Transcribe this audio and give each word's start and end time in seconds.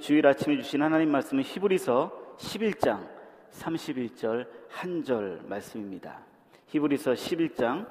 주일 0.00 0.26
아침에 0.26 0.56
주신 0.56 0.82
하나님 0.82 1.10
말씀은 1.10 1.42
히브리서 1.42 2.36
11장 2.38 3.06
31절 3.50 4.46
한 4.68 5.02
절 5.02 5.40
말씀입니다. 5.48 6.20
히브리서 6.66 7.12
11장 7.12 7.86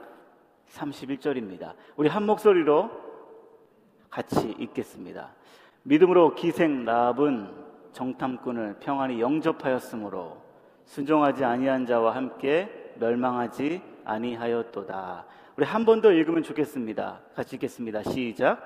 31절입니다. 0.69 1.73
우리 1.95 2.07
한 2.09 2.25
목소리로 2.25 2.89
같이 4.09 4.55
읽겠습니다. 4.59 5.33
믿음으로 5.83 6.35
기생 6.35 6.85
라합은 6.85 7.49
정탐꾼을 7.93 8.77
평안히 8.79 9.19
영접하였으므로 9.19 10.37
순종하지 10.85 11.43
아니한 11.43 11.85
자와 11.85 12.15
함께 12.15 12.93
멸망하지 12.99 13.81
아니하였도다. 14.05 15.25
우리 15.57 15.65
한 15.65 15.85
번 15.85 16.01
더 16.01 16.11
읽으면 16.11 16.43
좋겠습니다. 16.43 17.19
같이 17.35 17.55
읽겠습니다. 17.55 18.03
시작. 18.03 18.61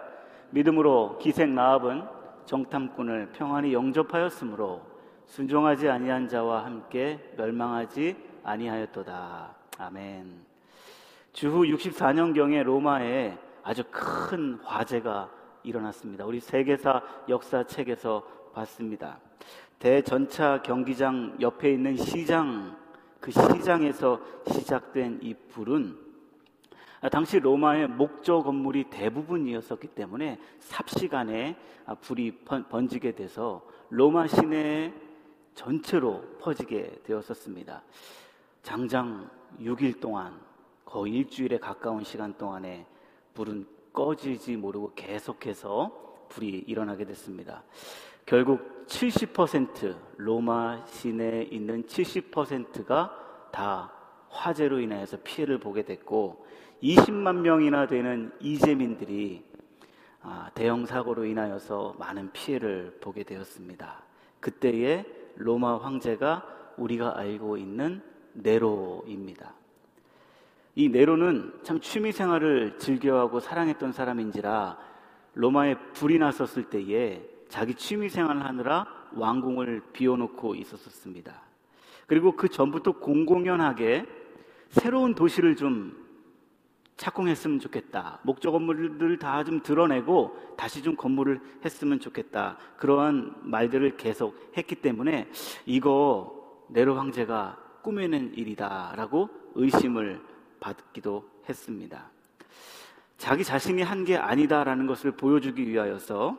믿음으로 0.51 1.17
기생 1.19 1.55
라합은 1.55 2.20
정탐꾼을 2.45 3.29
평안히 3.33 3.73
영접하였으므로 3.73 4.81
순종하지 5.25 5.89
아니한 5.89 6.27
자와 6.27 6.65
함께 6.65 7.33
멸망하지 7.37 8.15
아니하였도다. 8.43 9.55
아멘. 9.77 10.45
주후 11.33 11.63
64년경에 11.63 12.63
로마에 12.63 13.37
아주 13.63 13.83
큰 13.89 14.55
화재가 14.63 15.29
일어났습니다. 15.63 16.25
우리 16.25 16.39
세계사 16.39 17.01
역사책에서 17.29 18.23
봤습니다. 18.53 19.19
대전차 19.79 20.61
경기장 20.61 21.37
옆에 21.39 21.71
있는 21.71 21.95
시장, 21.95 22.77
그 23.19 23.31
시장에서 23.31 24.19
시작된 24.47 25.19
이 25.21 25.33
불은 25.33 25.97
당시 27.09 27.39
로마의 27.39 27.87
목조 27.87 28.43
건물이 28.43 28.85
대부분이었었기 28.91 29.87
때문에 29.87 30.39
삽시간에 30.59 31.57
불이 32.01 32.45
번지게 32.69 33.15
돼서 33.15 33.65
로마 33.89 34.27
시내 34.27 34.93
전체로 35.55 36.23
퍼지게 36.39 37.01
되었었습니다. 37.03 37.81
장장 38.61 39.29
6일 39.59 39.99
동안 39.99 40.39
거의 40.85 41.13
일주일에 41.13 41.57
가까운 41.57 42.03
시간 42.03 42.37
동안에 42.37 42.85
불은 43.33 43.65
꺼지지 43.93 44.57
모르고 44.57 44.93
계속해서 44.95 46.27
불이 46.29 46.65
일어나게 46.67 47.05
됐습니다. 47.05 47.63
결국 48.25 48.85
70% 48.85 49.97
로마 50.17 50.85
시내에 50.85 51.43
있는 51.43 51.83
70%가 51.83 53.49
다 53.51 53.91
화재로 54.29 54.79
인해서 54.79 55.17
피해를 55.23 55.57
보게 55.57 55.83
됐고 55.83 56.40
20만 56.81 57.37
명이나 57.37 57.87
되는 57.87 58.31
이재민들이 58.39 59.43
아, 60.23 60.49
대형 60.53 60.85
사고로 60.85 61.25
인하여서 61.25 61.95
많은 61.97 62.31
피해를 62.31 62.97
보게 63.01 63.23
되었습니다. 63.23 64.03
그때의 64.39 65.05
로마 65.35 65.77
황제가 65.77 66.73
우리가 66.77 67.17
알고 67.17 67.57
있는 67.57 68.01
네로입니다. 68.33 69.53
이 70.75 70.89
네로는 70.89 71.53
참 71.63 71.79
취미 71.81 72.11
생활을 72.11 72.77
즐겨하고 72.77 73.39
사랑했던 73.39 73.91
사람인지라 73.91 74.77
로마에 75.33 75.75
불이 75.93 76.17
났었을 76.19 76.69
때에 76.69 77.23
자기 77.49 77.73
취미 77.73 78.09
생활을 78.09 78.43
하느라 78.43 78.87
왕궁을 79.15 79.81
비워놓고 79.91 80.55
있었습니다. 80.55 81.41
그리고 82.07 82.35
그 82.35 82.47
전부터 82.47 82.93
공공연하게 82.93 84.05
새로운 84.69 85.15
도시를 85.15 85.55
좀 85.55 86.00
착공했으면 86.97 87.59
좋겠다. 87.59 88.19
목적 88.23 88.51
건물들 88.51 89.17
다좀 89.17 89.61
드러내고 89.63 90.55
다시 90.57 90.83
좀 90.83 90.95
건물을 90.95 91.39
했으면 91.65 91.99
좋겠다. 91.99 92.57
그러한 92.77 93.35
말들을 93.41 93.97
계속 93.97 94.51
했기 94.55 94.75
때문에 94.75 95.29
이거 95.65 96.65
네로 96.69 96.95
황제가 96.95 97.57
꾸며낸 97.81 98.33
일이다라고 98.35 99.29
의심을 99.55 100.21
받기도 100.59 101.27
했습니다. 101.49 102.11
자기 103.17 103.43
자신이 103.43 103.81
한 103.81 104.03
게 104.03 104.17
아니다라는 104.17 104.87
것을 104.87 105.11
보여주기 105.11 105.67
위하여서 105.67 106.37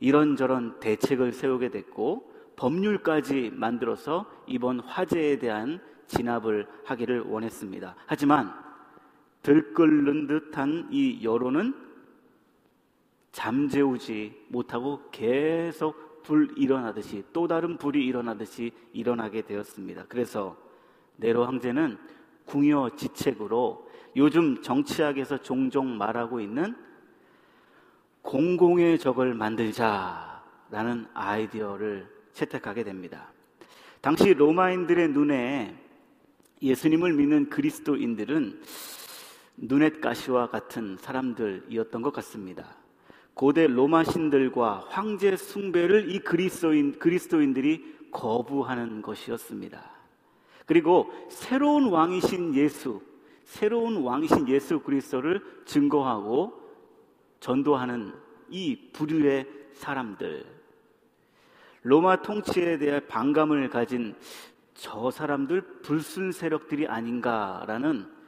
이런저런 0.00 0.80
대책을 0.80 1.32
세우게 1.32 1.70
됐고 1.70 2.30
법률까지 2.56 3.50
만들어서 3.54 4.26
이번 4.46 4.80
화재에 4.80 5.38
대한 5.38 5.80
진압을 6.08 6.66
하기를 6.84 7.20
원했습니다. 7.20 7.94
하지만 8.06 8.52
들끓는 9.42 10.26
듯한 10.26 10.88
이 10.90 11.24
여론은 11.24 11.74
잠재우지 13.32 14.46
못하고 14.48 15.02
계속 15.10 16.22
불 16.22 16.52
일어나듯이 16.56 17.24
또 17.32 17.48
다른 17.48 17.76
불이 17.76 18.04
일어나듯이 18.04 18.72
일어나게 18.92 19.42
되었습니다. 19.42 20.04
그래서 20.08 20.56
네로 21.16 21.46
황제는 21.46 21.98
궁여 22.44 22.90
지책으로 22.96 23.88
요즘 24.16 24.60
정치학에서 24.60 25.38
종종 25.38 25.96
말하고 25.96 26.40
있는 26.40 26.76
공공의 28.22 28.98
적을 28.98 29.34
만들자라는 29.34 31.06
아이디어를 31.14 32.08
채택하게 32.32 32.84
됩니다. 32.84 33.32
당시 34.00 34.34
로마인들의 34.34 35.08
눈에 35.08 35.76
예수님을 36.62 37.12
믿는 37.14 37.48
그리스도인들은 37.48 38.62
누넷가시와 39.60 40.48
같은 40.48 40.96
사람들이었던 40.98 42.02
것 42.02 42.12
같습니다. 42.14 42.76
고대 43.34 43.66
로마 43.66 44.04
신들과 44.04 44.86
황제 44.88 45.36
숭배를 45.36 46.10
이 46.10 46.18
그리스도인, 46.18 46.98
그리스도인들이 46.98 48.08
거부하는 48.10 49.02
것이었습니다. 49.02 49.90
그리고 50.66 51.10
새로운 51.28 51.88
왕이신 51.88 52.54
예수, 52.54 53.00
새로운 53.44 54.02
왕이신 54.02 54.48
예수 54.48 54.80
그리스도를 54.80 55.42
증거하고 55.64 56.52
전도하는 57.40 58.12
이 58.48 58.90
부류의 58.92 59.46
사람들, 59.74 60.44
로마 61.82 62.20
통치에 62.20 62.78
대한 62.78 63.06
반감을 63.06 63.70
가진 63.70 64.14
저 64.74 65.10
사람들 65.10 65.80
불순 65.82 66.32
세력들이 66.32 66.86
아닌가라는 66.86 68.19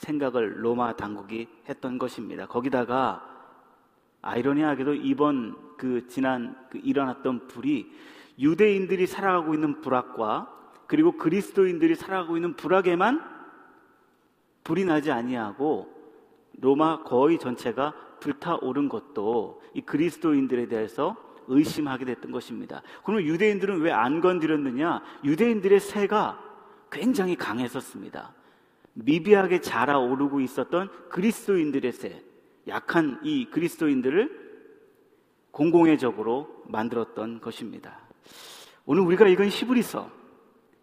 생각을 0.00 0.64
로마 0.64 0.96
당국이 0.96 1.46
했던 1.68 1.98
것입니다. 1.98 2.46
거기다가 2.46 3.26
아이러니하게도 4.22 4.94
이번 4.94 5.76
그 5.76 6.06
지난 6.08 6.56
그 6.70 6.78
일어났던 6.78 7.48
불이 7.48 7.90
유대인들이 8.38 9.06
살아가고 9.06 9.54
있는 9.54 9.80
불악과 9.80 10.50
그리고 10.86 11.12
그리스도인들이 11.12 11.94
살아가고 11.94 12.36
있는 12.36 12.54
불악에만 12.54 13.22
불이 14.64 14.84
나지 14.84 15.10
아니하고 15.12 15.88
로마 16.60 17.02
거의 17.02 17.38
전체가 17.38 17.94
불타오른 18.20 18.88
것도 18.88 19.62
이 19.74 19.80
그리스도인들에 19.82 20.66
대해서 20.68 21.16
의심하게 21.46 22.06
됐던 22.06 22.30
것입니다. 22.30 22.82
그러면 23.04 23.26
유대인들은 23.26 23.80
왜 23.80 23.90
안 23.92 24.20
건드렸느냐? 24.20 25.02
유대인들의 25.24 25.80
세가 25.80 26.38
굉장히 26.90 27.36
강했었습니다. 27.36 28.39
미비하게 28.94 29.60
자라오르고 29.60 30.40
있었던 30.40 30.90
그리스도인들의 31.08 31.92
세, 31.92 32.22
약한 32.68 33.20
이 33.22 33.46
그리스도인들을 33.46 34.50
공공의 35.50 35.98
적으로 35.98 36.62
만들었던 36.66 37.40
것입니다. 37.40 37.98
오늘 38.86 39.02
우리가 39.02 39.26
읽은 39.28 39.48
히브리서, 39.48 40.10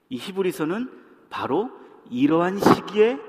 이 0.09 0.18
히브리서는 0.18 0.90
바로 1.29 1.69
이러한 2.09 2.59
시기에, 2.59 3.19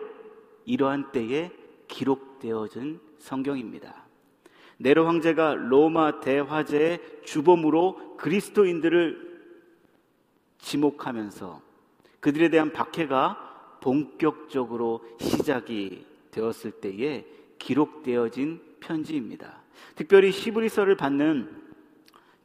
이러한 0.64 1.12
때에 1.12 1.50
기록되어진 1.88 3.00
성경입니다. 3.18 4.04
네로 4.78 5.06
황제가 5.06 5.54
로마 5.54 6.20
대화제의 6.20 7.22
주범으로 7.24 8.16
그리스도인들을 8.16 9.28
지목하면서 10.58 11.62
그들에 12.20 12.48
대한 12.48 12.72
박해가 12.72 13.47
본격적으로 13.80 15.04
시작이 15.20 16.04
되었을 16.30 16.72
때에 16.72 17.24
기록되어진 17.58 18.60
편지입니다. 18.80 19.62
특별히 19.94 20.30
히브리서를 20.30 20.96
받는 20.96 21.68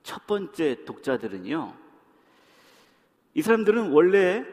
첫 0.04 0.28
번째 0.28 0.84
독자들은요. 0.86 1.74
이 3.36 3.42
사람들은 3.42 3.92
원래 3.92 4.46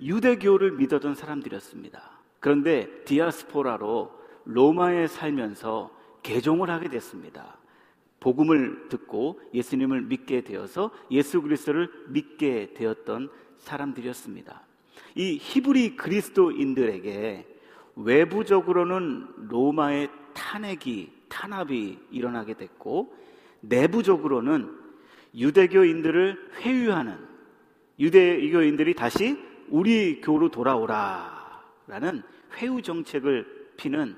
유대교를 0.00 0.72
믿었던 0.72 1.14
사람들이었습니다. 1.14 2.20
그런데 2.38 2.88
디아스포라로 3.04 4.12
로마에 4.44 5.06
살면서 5.06 5.90
개종을 6.22 6.70
하게 6.70 6.88
됐습니다. 6.88 7.58
복음을 8.20 8.88
듣고 8.88 9.40
예수님을 9.54 10.02
믿게 10.02 10.42
되어서 10.42 10.90
예수 11.10 11.40
그리스도를 11.40 11.90
믿게 12.08 12.74
되었던 12.74 13.30
사람들이었습니다. 13.58 14.69
이 15.14 15.38
히브리 15.40 15.96
그리스도인들에게 15.96 17.46
외부적으로는 17.96 19.26
로마의 19.48 20.08
탄핵이 20.34 21.10
탄압이 21.28 21.98
일어나게 22.10 22.54
됐고 22.54 23.14
내부적으로는 23.60 24.78
유대교인들을 25.34 26.50
회유하는 26.60 27.18
유대교인들이 27.98 28.94
다시 28.94 29.38
우리 29.68 30.20
교로 30.20 30.50
돌아오라라는 30.50 32.22
회유 32.56 32.82
정책을 32.82 33.72
피는 33.76 34.16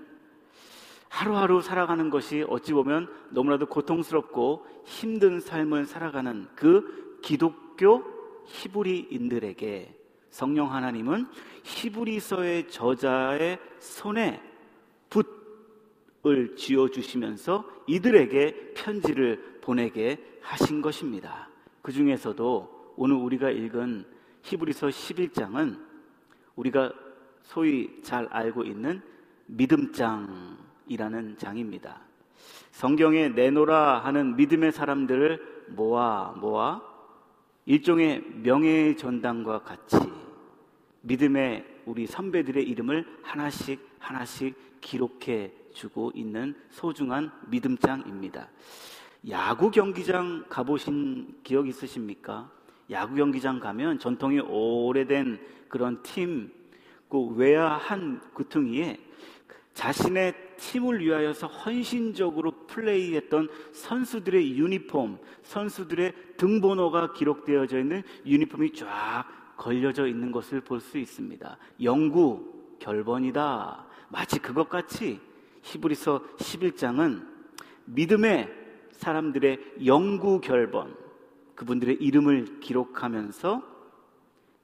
하루하루 1.09 1.61
살아가는 1.61 2.09
것이 2.09 2.45
어찌 2.49 2.73
보면 2.73 3.13
너무나도 3.31 3.67
고통스럽고 3.67 4.67
힘든 4.85 5.41
삶을 5.41 5.85
살아가는 5.85 6.49
그 6.55 7.19
기독교 7.23 8.03
히브리인들에게 8.47 10.02
성령 10.33 10.73
하나님은 10.73 11.29
히브리서의 11.63 12.69
저자의 12.69 13.59
손에 13.79 14.43
붓을 15.11 16.57
쥐어 16.57 16.89
주시면서 16.89 17.65
이들에게 17.87 18.73
편지를 18.75 19.59
보내게 19.61 20.17
하신 20.41 20.81
것입니다. 20.81 21.51
그 21.83 21.93
중에서도 21.93 22.95
오늘 22.97 23.17
우리가 23.17 23.51
읽은 23.51 24.07
히브리서 24.43 24.89
11장은 24.89 25.79
우리가 26.57 26.93
소위 27.43 28.01
잘 28.03 28.27
알고 28.31 28.65
있는 28.65 29.03
믿음장이라는 29.47 31.37
장입니다. 31.37 32.01
성경에 32.71 33.29
내노라 33.29 33.99
하는 33.99 34.37
믿음의 34.37 34.73
사람들을 34.73 35.67
모아 35.77 36.33
모아 36.41 36.81
일종의 37.67 38.25
명예의 38.43 38.97
전당과 38.97 39.63
같이 39.63 40.22
믿음의 41.03 41.65
우리 41.87 42.07
선배들의 42.07 42.63
이름을 42.65 43.07
하나씩 43.23 43.81
하나씩 43.99 44.81
기록해 44.81 45.53
주고 45.73 46.13
있는 46.15 46.55
소중한 46.71 47.31
믿음장입니다. 47.49 48.49
야구 49.31 49.71
경기장 49.71 50.45
가보신 50.49 51.41
기억 51.43 51.69
있으십니까? 51.69 52.51
야구 52.91 53.15
경기장 53.15 53.61
가면 53.61 53.99
전통이 53.99 54.41
오래된 54.41 55.41
그런 55.69 56.03
팀, 56.03 56.53
그 57.09 57.19
외야 57.35 57.69
한 57.69 58.21
구퉁이에 58.35 58.99
자신의 59.75 60.35
팀을 60.57 61.01
위하여서 61.01 61.47
헌신적으로 61.47 62.67
플레이했던 62.67 63.49
선수들의 63.73 64.59
유니폼, 64.59 65.19
선수들의 65.43 66.13
등번호가 66.37 67.13
기록되어져 67.13 67.79
있는 67.79 68.03
유니폼이 68.27 68.73
쫙 68.73 69.25
걸려져 69.63 70.09
있는 70.09 70.33
것을 70.33 70.61
볼 70.61 70.81
수 70.81 70.99
있습니다. 70.99 71.57
영구 71.81 72.79
결번이다. 72.81 73.87
마치 74.09 74.41
그것 74.41 74.69
같이 74.69 75.21
히브리서 75.63 76.21
11장은 76.37 77.25
믿음의 77.85 78.53
사람들의 78.91 79.75
영구 79.87 80.41
결번, 80.41 80.97
그분들의 81.55 81.95
이름을 82.01 82.59
기록하면서 82.59 83.63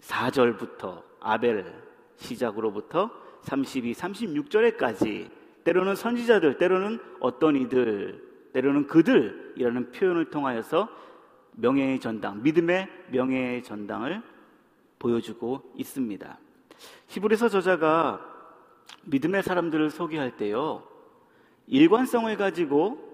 4절부터 0.00 1.04
아벨 1.20 1.72
시작으로부터 2.16 3.10
32, 3.42 3.92
36절에까지 3.92 5.30
때로는 5.62 5.94
선지자들, 5.94 6.58
때로는 6.58 6.98
어떤 7.20 7.54
이들, 7.54 8.50
때로는 8.52 8.88
그들이라는 8.88 9.92
표현을 9.92 10.30
통하여서 10.30 10.88
명예의 11.52 12.00
전당, 12.00 12.42
믿음의 12.42 12.88
명예의 13.12 13.62
전당을 13.62 14.37
보여주고 14.98 15.72
있습니다. 15.76 16.38
히브리서 17.08 17.48
저자가 17.48 18.20
믿음의 19.04 19.42
사람들을 19.42 19.90
소개할 19.90 20.36
때요, 20.36 20.82
일관성을 21.66 22.34
가지고 22.36 23.06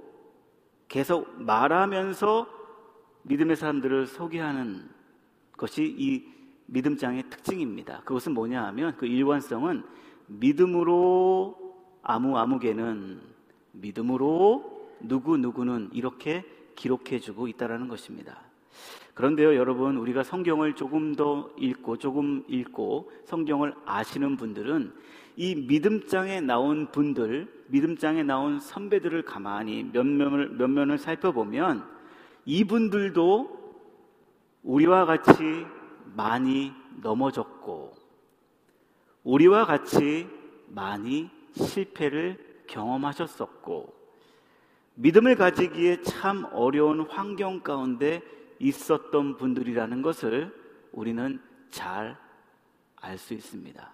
계속 0.89 1.43
말하면서 1.43 2.47
믿음의 3.23 3.57
사람들을 3.57 4.07
소개하는 4.07 4.89
것이 5.57 5.85
이 5.85 6.25
믿음장의 6.67 7.25
특징입니다. 7.31 8.01
그것은 8.05 8.33
뭐냐 8.33 8.65
하면 8.67 8.97
그 8.97 9.07
일관성은 9.07 9.85
믿음으로 10.27 11.57
아무 12.03 12.37
아무개는 12.39 13.21
믿음으로 13.73 14.91
누구 15.01 15.37
누구는 15.37 15.91
이렇게 15.93 16.45
기록해 16.77 17.19
주고 17.21 17.49
있다라는 17.49 17.89
것입니다. 17.89 18.41
그런데요, 19.15 19.55
여러분, 19.55 19.97
우리가 19.97 20.25
성경을 20.25 20.75
조금 20.75 21.15
더 21.15 21.49
읽고 21.57 21.99
조금 21.99 22.45
읽고 22.49 23.13
성경을 23.25 23.75
아시는 23.85 24.37
분들은 24.37 24.93
이 25.37 25.55
믿음장에 25.55 26.41
나온 26.41 26.91
분들, 26.91 27.65
믿음장에 27.69 28.25
나온 28.25 28.59
선배들을 28.59 29.23
가만히 29.23 29.85
면면을 29.93 30.51
면면을 30.51 30.99
살펴보면 30.99 31.85
이분들도 32.45 33.65
우리와 34.65 35.07
같이 35.07 35.67
많이 36.17 36.73
넘어졌고 37.03 37.95
우리와 39.23 39.65
같이 39.65 40.29
많이 40.69 41.31
실패를 41.53 42.65
경험하셨었고 42.67 43.95
믿음을 44.95 45.37
가지기에 45.37 46.03
참 46.03 46.47
어려운 46.53 47.01
환경 47.09 47.61
가운데 47.61 48.23
있었던 48.59 49.37
분들이라는 49.37 50.03
것을 50.03 50.55
우리는 50.93 51.41
잘 51.71 52.25
알 53.05 53.19
수 53.19 53.35
있습니다. 53.35 53.93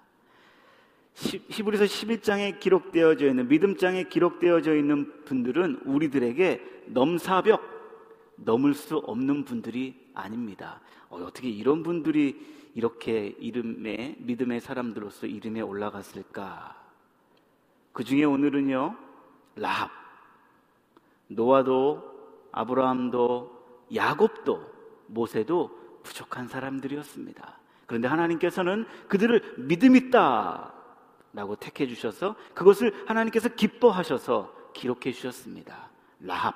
히브리서 1.14 1.84
11장에 1.84 2.60
기록되어져 2.60 3.28
있는 3.28 3.48
믿음장에 3.48 4.04
기록되어져 4.04 4.76
있는 4.76 5.24
분들은 5.24 5.82
우리들에게 5.84 6.84
넘사벽 6.86 7.60
넘을 8.36 8.74
수 8.74 8.96
없는 8.98 9.44
분들이 9.44 10.10
아닙니다. 10.14 10.80
어, 11.08 11.16
어떻게 11.16 11.48
이런 11.48 11.82
분들이 11.82 12.70
이렇게 12.74 13.34
이름에 13.38 14.16
믿음의 14.20 14.60
사람들로서 14.60 15.26
이름에 15.26 15.60
올라갔을까? 15.60 16.80
그 17.92 18.04
중에 18.04 18.24
오늘은요, 18.24 18.96
라합, 19.56 19.90
노아도 21.26 22.48
아브라함도 22.52 23.59
야곱도 23.94 24.70
모세도 25.08 26.00
부족한 26.02 26.48
사람들이었습니다. 26.48 27.58
그런데 27.86 28.08
하나님께서는 28.08 28.86
그들을 29.08 29.56
믿음 29.58 29.96
있다 29.96 30.72
라고 31.32 31.56
택해 31.56 31.86
주셔서 31.86 32.36
그것을 32.54 33.04
하나님께서 33.08 33.48
기뻐하셔서 33.50 34.72
기록해 34.72 35.12
주셨습니다. 35.12 35.90
라합, 36.20 36.54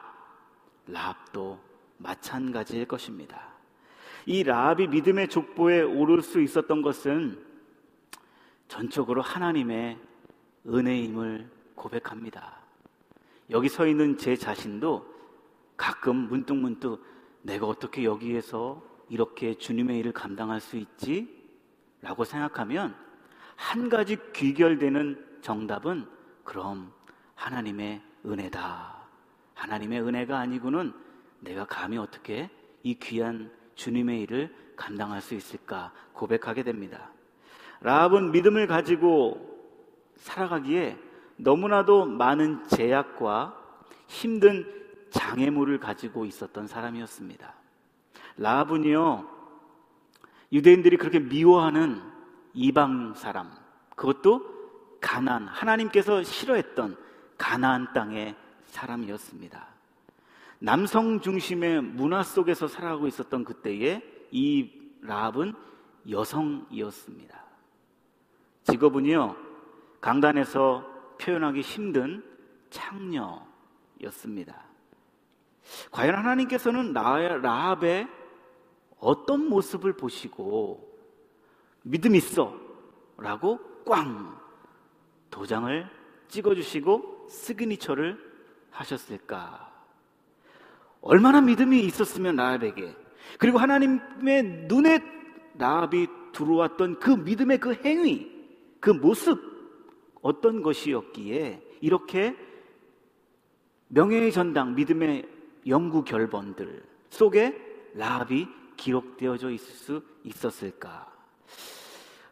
라합도 0.86 1.58
마찬가지일 1.98 2.86
것입니다. 2.86 3.54
이 4.26 4.42
라합이 4.42 4.88
믿음의 4.88 5.28
족보에 5.28 5.82
오를 5.82 6.22
수 6.22 6.40
있었던 6.40 6.82
것은 6.82 7.44
전적으로 8.68 9.22
하나님의 9.22 9.98
은혜임을 10.66 11.50
고백합니다. 11.74 12.58
여기 13.50 13.68
서 13.68 13.86
있는 13.86 14.16
제 14.16 14.36
자신도 14.36 15.14
가끔 15.76 16.16
문득문득 16.16 17.13
내가 17.44 17.66
어떻게 17.66 18.04
여기에서 18.04 18.82
이렇게 19.10 19.54
주님의 19.54 19.98
일을 19.98 20.12
감당할 20.12 20.60
수 20.60 20.76
있지? 20.76 21.28
라고 22.00 22.24
생각하면 22.24 22.96
한 23.54 23.88
가지 23.88 24.16
귀결되는 24.32 25.40
정답은 25.42 26.06
그럼 26.42 26.92
하나님의 27.34 28.02
은혜다. 28.24 28.94
하나님의 29.54 30.00
은혜가 30.00 30.38
아니고는 30.38 30.94
내가 31.40 31.66
감히 31.66 31.98
어떻게 31.98 32.50
이 32.82 32.94
귀한 32.94 33.52
주님의 33.74 34.22
일을 34.22 34.54
감당할 34.74 35.20
수 35.20 35.34
있을까 35.34 35.92
고백하게 36.14 36.62
됩니다. 36.62 37.10
라합은 37.80 38.32
믿음을 38.32 38.66
가지고 38.66 39.54
살아가기에 40.16 40.96
너무나도 41.36 42.06
많은 42.06 42.66
제약과 42.68 43.60
힘든 44.06 44.83
장애물을 45.14 45.78
가지고 45.78 46.24
있었던 46.24 46.66
사람이었습니다. 46.66 47.54
라합은요, 48.36 49.28
유대인들이 50.52 50.96
그렇게 50.96 51.20
미워하는 51.20 52.02
이방 52.52 53.14
사람, 53.14 53.52
그것도 53.94 54.98
가난, 55.00 55.46
하나님께서 55.46 56.24
싫어했던 56.24 56.96
가나안 57.38 57.92
땅의 57.92 58.34
사람이었습니다. 58.66 59.66
남성 60.58 61.20
중심의 61.20 61.82
문화 61.82 62.22
속에서 62.22 62.66
살아가고 62.66 63.06
있었던 63.06 63.44
그때에 63.44 64.02
이 64.32 64.70
라합은 65.02 65.54
여성이었습니다. 66.10 67.44
직업은요, 68.64 69.36
강단에서 70.00 71.16
표현하기 71.20 71.60
힘든 71.60 72.24
창녀였습니다. 72.70 74.73
과연 75.90 76.14
하나님께서는 76.14 76.92
라합의 76.92 78.08
어떤 78.98 79.48
모습을 79.48 79.94
보시고 79.96 80.92
믿음 81.82 82.14
있어 82.14 82.58
라고 83.18 83.58
꽝 83.84 84.38
도장을 85.30 85.88
찍어주시고 86.28 87.28
시그니처를 87.28 88.18
하셨을까? 88.70 89.72
얼마나 91.00 91.40
믿음이 91.40 91.80
있었으면 91.80 92.36
라합에게 92.36 92.94
그리고 93.38 93.58
하나님의 93.58 94.42
눈에 94.68 95.00
라합이 95.58 96.06
들어왔던 96.32 96.98
그 96.98 97.10
믿음의 97.10 97.58
그 97.58 97.74
행위, 97.84 98.30
그 98.80 98.90
모습 98.90 99.38
어떤 100.22 100.62
것이었기에 100.62 101.62
이렇게 101.80 102.34
명예의 103.88 104.32
전당 104.32 104.74
믿음의 104.74 105.33
연구 105.66 106.04
결본들 106.04 106.82
속에 107.10 107.90
라합이 107.94 108.48
기록되어져 108.76 109.50
있을 109.50 109.74
수 109.74 110.02
있었을까? 110.24 111.12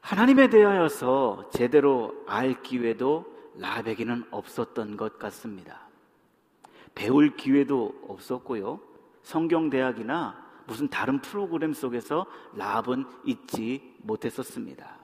하나님에 0.00 0.50
대하여서 0.50 1.50
제대로 1.52 2.24
알 2.26 2.62
기회도 2.62 3.24
라합에게는 3.58 4.24
없었던 4.30 4.96
것 4.96 5.18
같습니다. 5.18 5.80
배울 6.94 7.36
기회도 7.36 7.94
없었고요. 8.08 8.80
성경 9.22 9.70
대학이나 9.70 10.42
무슨 10.66 10.88
다른 10.88 11.20
프로그램 11.20 11.72
속에서 11.72 12.26
라합은 12.54 13.04
있지 13.24 13.94
못했었습니다. 14.02 14.98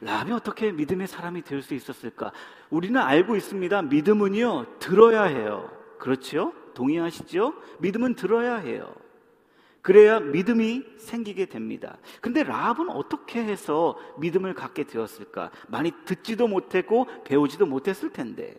라합이 0.00 0.32
어떻게 0.32 0.70
믿음의 0.72 1.06
사람이 1.06 1.42
될 1.42 1.62
수 1.62 1.74
있었을까? 1.74 2.32
우리는 2.70 3.00
알고 3.00 3.36
있습니다. 3.36 3.82
믿음은요, 3.82 4.78
들어야 4.78 5.24
해요. 5.24 5.70
그렇죠? 5.98 6.52
동의하시죠? 6.78 7.54
믿음은 7.80 8.14
들어야 8.14 8.56
해요. 8.56 8.94
그래야 9.82 10.20
믿음이 10.20 10.84
생기게 10.96 11.46
됩니다. 11.46 11.98
근데 12.20 12.44
라합은 12.44 12.88
어떻게 12.90 13.42
해서 13.42 13.98
믿음을 14.18 14.54
갖게 14.54 14.84
되었을까? 14.84 15.50
많이 15.66 15.92
듣지도 16.04 16.46
못했고 16.46 17.06
배우지도 17.24 17.66
못했을 17.66 18.10
텐데. 18.10 18.54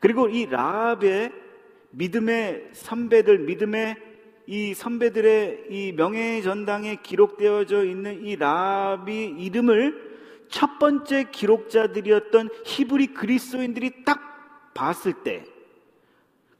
그리고 0.00 0.28
이 0.28 0.46
라합의 0.46 1.32
믿음의 1.90 2.70
선배들, 2.72 3.40
믿음의 3.40 3.96
이 4.46 4.72
선배들의 4.72 5.66
이 5.68 5.92
명예 5.92 6.40
전당에 6.40 6.96
기록되어져 7.02 7.84
있는 7.84 8.24
이 8.24 8.36
라합이 8.36 9.34
이름을 9.38 10.10
첫 10.48 10.78
번째 10.78 11.30
기록자들이었던 11.30 12.48
히브리 12.64 13.08
그리스도인들이 13.08 14.04
딱 14.04 14.72
봤을 14.74 15.12
때 15.22 15.44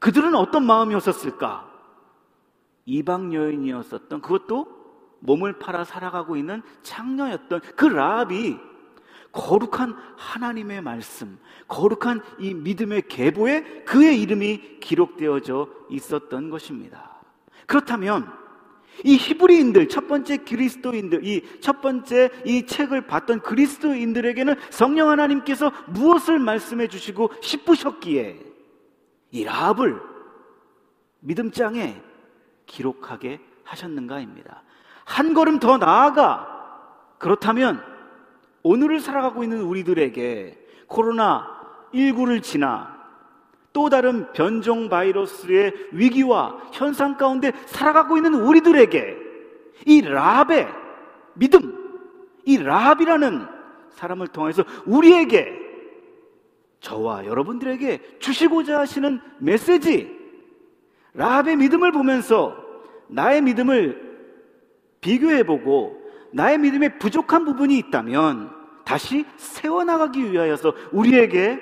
그들은 0.01 0.35
어떤 0.35 0.67
마음이었었을까? 0.67 1.71
이방 2.87 3.33
여인이었었던 3.33 4.21
그것도 4.21 4.67
몸을 5.21 5.59
팔아 5.59 5.85
살아가고 5.85 6.37
있는 6.37 6.63
창녀였던 6.83 7.61
그 7.77 7.85
라합이 7.85 8.57
거룩한 9.33 9.95
하나님의 10.17 10.83
말씀, 10.83 11.39
거룩한 11.69 12.23
이 12.41 12.53
믿음의 12.53 13.03
계보에 13.07 13.85
그의 13.85 14.21
이름이 14.21 14.81
기록되어져 14.81 15.69
있었던 15.91 16.51
것입니다. 16.51 17.21
그렇다면 17.67 18.33
이 19.05 19.17
히브리인들, 19.17 19.89
첫 19.89 20.09
번째 20.09 20.39
그리스도인들, 20.39 21.25
이 21.25 21.43
첫 21.61 21.81
번째 21.81 22.31
이 22.45 22.67
책을 22.67 23.07
봤던 23.07 23.43
그리스도인들에게는 23.43 24.57
성령 24.71 25.11
하나님께서 25.11 25.71
무엇을 25.89 26.39
말씀해 26.41 26.89
주시고 26.89 27.31
싶으셨기에 27.41 28.50
이 29.31 29.45
라합을 29.45 30.01
믿음장에 31.21 32.01
기록하게 32.67 33.41
하셨는가입니다. 33.65 34.63
한 35.05 35.35
걸음 35.35 35.59
더 35.59 35.77
나아가 35.77 36.47
그렇다면 37.19 37.83
오늘을 38.63 39.01
살아가고 39.01 39.43
있는 39.43 39.63
우리들에게 39.63 40.59
코로나 40.87 41.47
19를 41.95 42.43
지나 42.43 42.99
또 43.73 43.89
다른 43.89 44.33
변종 44.33 44.89
바이러스의 44.89 45.73
위기와 45.93 46.59
현상 46.73 47.17
가운데 47.17 47.53
살아가고 47.67 48.17
있는 48.17 48.35
우리들에게 48.35 49.17
이 49.87 50.03
라합의 50.03 50.69
믿음, 51.35 51.73
이 52.45 52.59
라합이라는 52.59 53.47
사람을 53.91 54.29
통해서 54.29 54.65
우리에게 54.87 55.70
저와 56.81 57.27
여러분들에게 57.27 58.19
주시고자 58.19 58.81
하시는 58.81 59.21
메시지, 59.39 60.19
라합의 61.15 61.57
믿음을 61.57 61.93
보면서 61.93 62.57
나의 63.09 63.43
믿음을 63.43 64.11
비교해보고 65.01 66.01
나의 66.33 66.59
믿음에 66.59 66.99
부족한 66.99 67.45
부분이 67.45 67.77
있다면 67.79 68.51
다시 68.85 69.25
세워나가기 69.37 70.33
위하여서 70.33 70.75
우리에게 70.93 71.59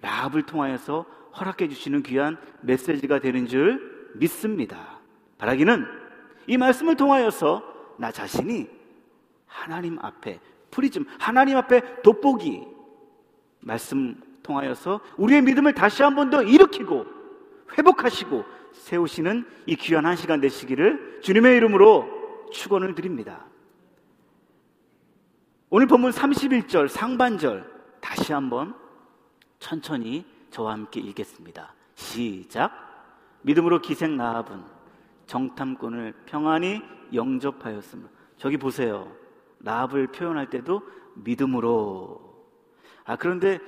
라합을 0.00 0.42
통하여서 0.42 1.06
허락해 1.38 1.68
주시는 1.68 2.02
귀한 2.02 2.38
메시지가 2.62 3.20
되는 3.20 3.46
줄 3.46 4.12
믿습니다. 4.14 5.00
바라기는 5.38 5.84
이 6.46 6.56
말씀을 6.56 6.96
통하여서 6.96 7.62
나 7.98 8.10
자신이 8.10 8.68
하나님 9.46 9.98
앞에 10.00 10.40
프리즘 10.70 11.04
하나님 11.18 11.56
앞에 11.56 12.02
돋보기 12.02 12.75
말씀 13.66 14.14
통하여서 14.42 15.00
우리의 15.16 15.42
믿음을 15.42 15.74
다시 15.74 16.02
한 16.02 16.14
번 16.14 16.30
더 16.30 16.40
일으키고 16.42 17.04
회복하시고 17.76 18.44
세우시는 18.72 19.44
이 19.66 19.74
귀한 19.74 20.06
한 20.06 20.14
시간 20.14 20.40
되시기를 20.40 21.20
주님의 21.22 21.56
이름으로 21.56 22.48
축원을 22.52 22.94
드립니다. 22.94 23.44
오늘 25.68 25.86
본문 25.88 26.12
31절 26.12 26.88
상반절 26.88 27.68
다시 28.00 28.32
한번 28.32 28.74
천천히 29.58 30.24
저와 30.50 30.72
함께 30.72 31.00
읽겠습니다. 31.00 31.74
시작. 31.96 32.72
믿음으로 33.42 33.80
기생 33.80 34.16
라합은 34.16 34.62
정탐꾼을 35.26 36.14
평안히 36.26 36.82
영접하였습니다. 37.12 38.10
저기 38.36 38.56
보세요. 38.56 39.10
라합을 39.60 40.08
표현할 40.08 40.50
때도 40.50 40.82
믿음으로. 41.14 42.35
아, 43.06 43.16
그런데 43.16 43.60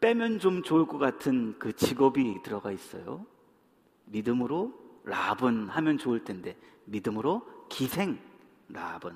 빼면 0.00 0.40
좀 0.40 0.62
좋을 0.62 0.86
것 0.86 0.98
같은 0.98 1.58
그 1.58 1.72
직업이 1.74 2.42
들어가 2.42 2.72
있어요. 2.72 3.24
믿음으로 4.06 4.74
라합은 5.04 5.68
하면 5.68 5.96
좋을 5.96 6.24
텐데 6.24 6.56
믿음으로 6.84 7.46
기생 7.68 8.18
라합은 8.68 9.14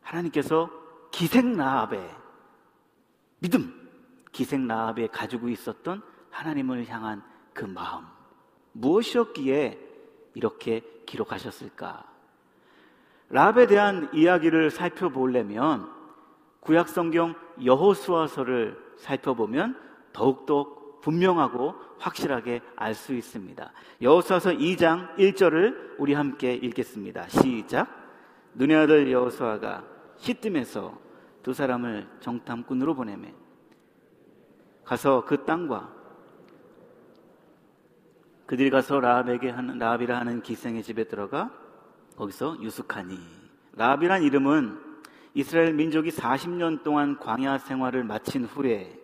하나님께서 0.00 0.70
기생 1.10 1.54
라합의 1.54 2.22
믿음, 3.38 3.90
기생 4.32 4.66
라합에 4.66 5.06
가지고 5.08 5.48
있었던 5.48 6.02
하나님을 6.30 6.88
향한 6.88 7.22
그 7.52 7.64
마음 7.64 8.04
무엇이었기에 8.72 9.78
이렇게 10.34 10.82
기록하셨을까? 11.06 12.10
라합에 13.28 13.66
대한 13.66 14.10
이야기를 14.12 14.70
살펴보려면 14.70 16.01
구약 16.62 16.88
성경 16.88 17.34
여호수아서를 17.62 18.78
살펴보면 18.96 19.76
더욱더 20.12 21.00
분명하고 21.00 21.74
확실하게 21.98 22.60
알 22.76 22.94
수 22.94 23.12
있습니다. 23.14 23.72
여호수아서 24.00 24.50
2장 24.52 25.16
1절을 25.16 25.96
우리 25.98 26.14
함께 26.14 26.54
읽겠습니다. 26.54 27.28
시작. 27.28 27.88
눈의 28.54 28.76
아들 28.76 29.10
여호수아가 29.10 29.84
시뜸에서 30.18 30.96
두 31.42 31.52
사람을 31.52 32.06
정탐꾼으로 32.20 32.94
보내매 32.94 33.34
가서 34.84 35.24
그 35.24 35.44
땅과 35.44 35.92
그들이 38.46 38.70
가서 38.70 39.00
라합에게 39.00 39.50
하는 39.50 39.78
라합이라 39.78 40.16
하는 40.16 40.42
기생의 40.42 40.84
집에 40.84 41.04
들어가 41.04 41.50
거기서 42.16 42.60
유숙하니 42.60 43.18
라합이란 43.72 44.22
이름은 44.22 44.91
이스라엘 45.34 45.72
민족이 45.72 46.10
40년 46.10 46.82
동안 46.82 47.18
광야 47.18 47.58
생활을 47.58 48.04
마친 48.04 48.44
후에 48.44 48.98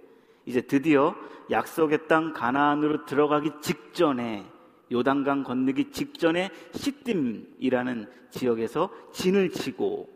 이제 0.44 0.60
드디어 0.60 1.14
약속의 1.50 2.08
땅 2.08 2.32
가나안으로 2.32 3.06
들어가기 3.06 3.52
직전에 3.60 4.46
요단강 4.90 5.44
건너기 5.44 5.90
직전에 5.90 6.50
싯딤이라는 6.72 8.10
지역에서 8.30 8.90
진을 9.12 9.50
치고 9.50 10.08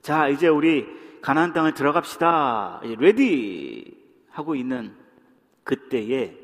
자 0.00 0.28
이제 0.28 0.48
우리 0.48 0.86
가나안 1.24 1.54
땅을 1.54 1.72
들어갑시다. 1.72 2.82
Ready 2.98 3.96
하고 4.28 4.54
있는 4.54 4.94
그때에 5.62 6.38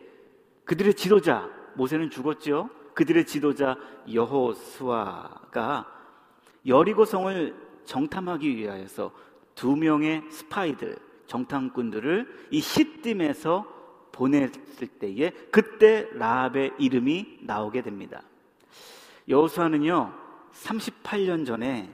그들의 0.65 0.95
지도자 0.95 1.51
모세는 1.75 2.09
죽었죠. 2.09 2.71
그들의 2.95 3.27
지도자 3.27 3.77
여호수아가 4.11 5.87
여리고 6.67 7.05
성을 7.05 7.55
정탐하기 7.85 8.57
위하여서 8.57 9.13
두 9.55 9.77
명의 9.77 10.23
스파이들 10.31 10.97
정탐꾼들을 11.27 12.49
이 12.51 12.61
싯딤에서 12.61 13.65
보냈을 14.13 14.87
때에 14.99 15.31
그때 15.51 16.09
라합의 16.13 16.73
이름이 16.79 17.39
나오게 17.43 17.83
됩니다. 17.83 18.23
여호수아는요 19.29 20.13
38년 20.53 21.47
전에 21.47 21.93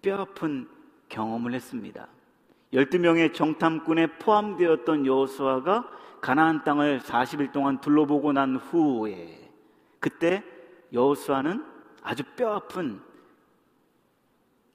뼈아픈 0.00 0.68
경험을 1.08 1.54
했습니다. 1.54 2.06
12명의 2.72 3.34
정탐꾼에 3.34 4.18
포함되었던 4.18 5.06
여호수아가 5.06 5.90
가나안 6.20 6.64
땅을 6.64 7.00
40일 7.00 7.52
동안 7.52 7.80
둘러보고 7.80 8.32
난 8.32 8.56
후에 8.56 9.50
그때 10.00 10.44
여호수아는 10.92 11.64
아주 12.02 12.22
뼈아픈 12.36 13.00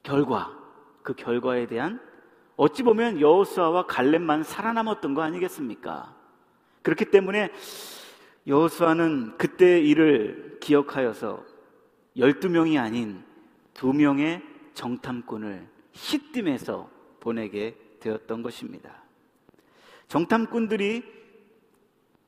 결과 0.03 0.55
그 1.01 1.13
결과에 1.13 1.65
대한 1.65 1.99
어찌 2.55 2.83
보면 2.83 3.19
여호수아와 3.19 3.87
갈렙만 3.87 4.43
살아남았던 4.43 5.13
거 5.13 5.21
아니겠습니까? 5.21 6.15
그렇기 6.81 7.05
때문에 7.05 7.49
여호수아는 8.45 9.37
그때 9.37 9.79
일을 9.81 10.57
기억하여서 10.59 11.43
12명이 12.17 12.79
아닌 12.79 13.23
2명의 13.73 14.43
정탐꾼을 14.73 15.67
시딤에서 15.93 16.89
보내게 17.19 17.77
되었던 17.99 18.43
것입니다. 18.43 19.03
정탐꾼들이 20.09 21.03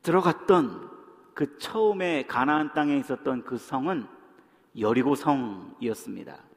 들어갔던 0.01 0.89
그 1.34 1.58
처음에 1.58 2.25
가나안 2.27 2.74
땅에 2.74 2.98
있었던 2.98 3.44
그 3.44 3.58
성은 3.58 4.08
여리고 4.79 5.15
성이었습니다. 5.15 6.54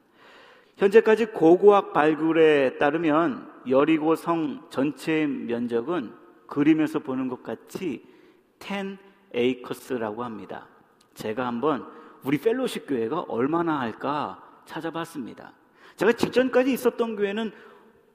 현재까지 0.79 1.27
고고학 1.27 1.93
발굴에 1.93 2.77
따르면 2.77 3.47
여리고 3.67 4.15
성 4.15 4.61
전체의 4.69 5.27
면적은 5.27 6.11
그림에서 6.47 6.99
보는 6.99 7.27
것 7.27 7.43
같이 7.43 8.03
10 8.59 8.97
에이커스라고 9.33 10.23
합니다. 10.23 10.67
제가 11.13 11.45
한번 11.45 11.85
우리 12.23 12.39
펠로십 12.39 12.87
교회가 12.87 13.25
얼마나 13.27 13.79
할까 13.79 14.41
찾아봤습니다. 14.65 15.53
제가 15.97 16.13
직전까지 16.13 16.73
있었던 16.73 17.15
교회는 17.15 17.51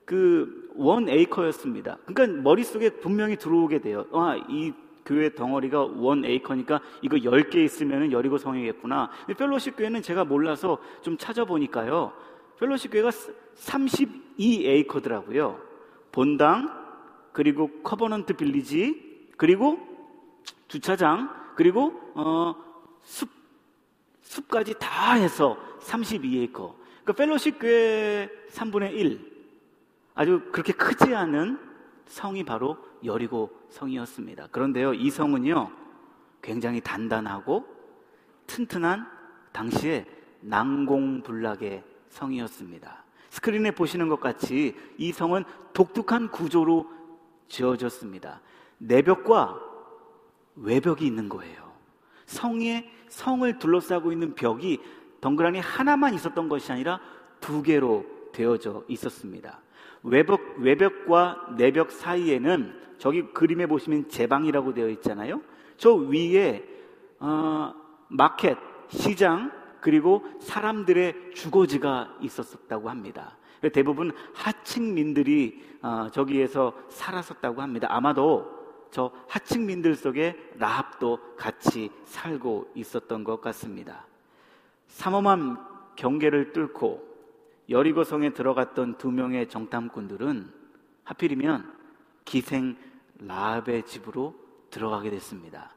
그 0.04 0.64
원 0.75 1.09
에이커였습니다. 1.09 1.99
그러니까 2.04 2.42
머릿속에 2.42 2.90
분명히 2.90 3.37
들어오게 3.37 3.80
돼요. 3.80 4.06
아, 4.12 4.37
이 4.49 4.73
교회 5.06 5.33
덩어리가 5.35 5.83
원 5.97 6.25
에이커니까 6.25 6.80
이거 7.02 7.16
10개 7.16 7.56
있으면 7.56 8.11
여리고 8.11 8.38
성이겠구나. 8.38 9.11
펠로십 9.37 9.76
교회는 9.76 10.02
제가 10.02 10.25
몰라서 10.25 10.78
좀 11.02 11.16
찾아보니까요. 11.16 12.12
펠로십 12.58 12.90
교회가 12.92 13.11
32 13.54 14.66
에이커더라고요. 14.66 15.61
본당, 16.12 16.70
그리고 17.32 17.70
Covenant 17.82 18.34
Village, 18.34 19.32
그리고 19.37 19.78
주차장, 20.68 21.30
그리고 21.56 21.92
어, 22.14 22.54
숲, 23.02 23.28
숲까지 24.23 24.75
다 24.78 25.14
해서 25.14 25.56
32에이커. 25.80 26.52
그러니까 26.52 27.12
펠로십 27.16 27.58
교회 27.58 28.30
3분의 28.50 28.92
1. 28.94 29.34
아주 30.14 30.42
그렇게 30.52 30.73
크지 30.73 31.14
않은 31.14 31.58
성이 32.06 32.44
바로 32.44 32.78
여리고 33.04 33.50
성이었습니다. 33.70 34.49
그런데요, 34.49 34.94
이 34.94 35.11
성은요, 35.11 35.70
굉장히 36.42 36.80
단단하고 36.80 37.66
튼튼한 38.46 39.06
당시에 39.52 40.06
난공불락의 40.40 41.82
성이었습니다. 42.14 43.04
스크린에 43.30 43.73
보시는 43.73 44.09
것 44.09 44.21
같이 44.21 44.76
이 44.97 45.12
성은 45.12 45.44
독특한 45.73 46.30
구조로 46.30 46.88
지어졌습니다. 47.49 48.40
내벽과 48.78 49.61
외벽이 50.56 51.04
있는 51.04 51.28
거예요. 51.28 51.73
성에 52.26 52.90
성을 53.09 53.59
둘러싸고 53.59 54.12
있는 54.12 54.35
벽이 54.35 54.80
덩그러니 55.21 55.59
하나만 55.59 56.14
있었던 56.14 56.49
것이 56.49 56.71
아니라 56.71 57.00
두 57.40 57.62
개로 57.62 58.06
되어져 58.33 58.85
있었습니다. 58.88 59.61
외벽, 60.02 60.40
외벽과 60.59 61.54
내벽 61.56 61.90
사이에는 61.90 62.80
저기 62.99 63.23
그림에 63.33 63.66
보시면 63.66 64.09
제방이라고 64.09 64.75
되어 64.75 64.88
있잖아요. 64.90 65.40
저 65.76 65.92
위에 65.94 66.64
어, 67.18 67.75
마켓, 68.09 68.56
시장, 68.88 69.50
그리고 69.84 70.24
사람들의 70.40 71.34
주거지가 71.34 72.16
있었다고 72.22 72.88
합니다. 72.88 73.36
대부분 73.70 74.12
하층민들이 74.32 75.62
어, 75.82 76.09
저기에서 76.11 76.72
살았었다고 76.88 77.61
합니다. 77.61 77.88
아마도 77.90 78.50
저 78.90 79.12
하층민들 79.28 79.94
속에 79.94 80.52
라합도 80.56 81.37
같이 81.37 81.90
살고 82.06 82.70
있었던 82.74 83.24
것 83.24 83.42
같습니다. 83.42 84.06
삼엄한 84.88 85.59
경계를 85.96 86.54
뚫고 86.54 87.06
여리고성에 87.68 88.30
들어갔던 88.30 88.96
두 88.96 89.11
명의 89.11 89.50
정탐꾼들은 89.50 90.50
하필이면 91.04 91.74
기생 92.24 92.78
라합의 93.18 93.82
집으로 93.82 94.35
들어가게 94.70 95.11
됐습니다. 95.11 95.74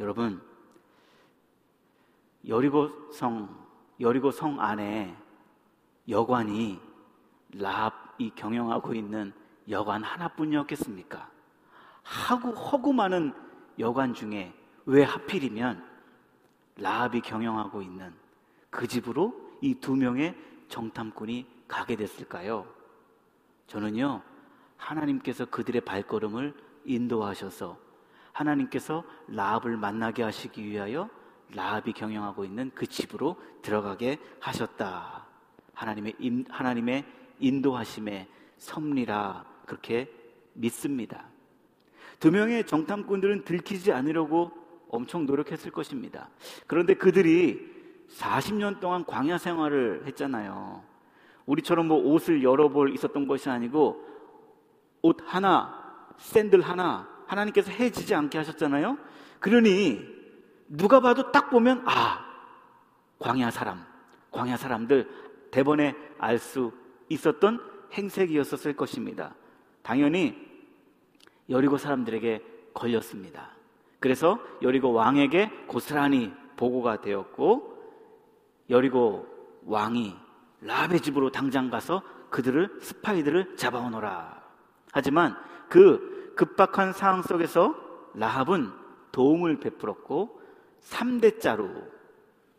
여러분, 0.00 0.40
여리고성, 2.46 3.48
여리고성 4.00 4.60
안에 4.60 5.16
여관이 6.08 6.80
라합이 7.54 8.32
경영하고 8.34 8.94
있는 8.94 9.32
여관 9.68 10.02
하나뿐이었겠습니까? 10.02 11.30
하고 12.02 12.50
허구 12.50 12.92
많은 12.92 13.32
여관 13.78 14.12
중에 14.12 14.52
왜 14.84 15.02
하필이면 15.02 15.82
라합이 16.76 17.20
경영하고 17.22 17.80
있는 17.80 18.12
그 18.70 18.86
집으로 18.86 19.34
이 19.62 19.74
두 19.80 19.96
명의 19.96 20.36
정탐꾼이 20.68 21.46
가게 21.66 21.96
됐을까요? 21.96 22.66
저는요, 23.66 24.20
하나님께서 24.76 25.46
그들의 25.46 25.80
발걸음을 25.82 26.54
인도하셔서 26.84 27.78
하나님께서 28.32 29.04
라합을 29.28 29.78
만나게 29.78 30.22
하시기 30.22 30.62
위하여 30.64 31.08
라합이 31.52 31.92
경영하고 31.92 32.44
있는 32.44 32.70
그 32.74 32.86
집으로 32.86 33.36
들어가게 33.62 34.18
하셨다. 34.40 35.26
하나님의 35.74 36.14
인, 36.18 36.44
하나님의 36.48 37.04
인도하심의 37.38 38.28
섭리라 38.58 39.44
그렇게 39.66 40.10
믿습니다. 40.54 41.26
두 42.20 42.30
명의 42.30 42.64
정탐꾼들은 42.64 43.44
들키지 43.44 43.92
않으려고 43.92 44.52
엄청 44.88 45.26
노력했을 45.26 45.70
것입니다. 45.70 46.30
그런데 46.66 46.94
그들이 46.94 47.72
40년 48.08 48.80
동안 48.80 49.04
광야 49.04 49.38
생활을 49.38 50.04
했잖아요. 50.06 50.82
우리처럼 51.46 51.88
뭐 51.88 51.98
옷을 51.98 52.42
여러 52.42 52.68
벌 52.70 52.94
있었던 52.94 53.26
것이 53.26 53.50
아니고 53.50 54.02
옷 55.02 55.18
하나, 55.26 56.08
샌들 56.16 56.62
하나 56.62 57.08
하나님께서 57.26 57.70
해지지 57.70 58.14
않게 58.14 58.38
하셨잖아요. 58.38 58.96
그러니 59.40 60.13
누가 60.76 61.00
봐도 61.00 61.30
딱 61.30 61.50
보면 61.50 61.82
아 61.86 62.24
광야 63.18 63.50
사람, 63.50 63.84
광야 64.30 64.56
사람들 64.56 65.08
대번에 65.50 65.94
알 66.18 66.38
수 66.38 66.72
있었던 67.08 67.60
행색이었었을 67.92 68.74
것입니다. 68.74 69.34
당연히 69.82 70.36
여리고 71.48 71.76
사람들에게 71.76 72.42
걸렸습니다. 72.72 73.50
그래서 74.00 74.38
여리고 74.62 74.92
왕에게 74.92 75.50
고스란히 75.66 76.32
보고가 76.56 77.00
되었고 77.00 77.74
여리고 78.70 79.26
왕이 79.66 80.16
라합의 80.62 81.00
집으로 81.00 81.30
당장 81.30 81.70
가서 81.70 82.02
그들을 82.30 82.78
스파이들을 82.80 83.56
잡아오너라. 83.56 84.42
하지만 84.92 85.36
그 85.68 86.32
급박한 86.36 86.92
상황 86.92 87.22
속에서 87.22 87.74
라합은 88.14 88.72
도움을 89.12 89.60
베풀었고 89.60 90.43
3대 90.84 91.40
자루 91.40 91.70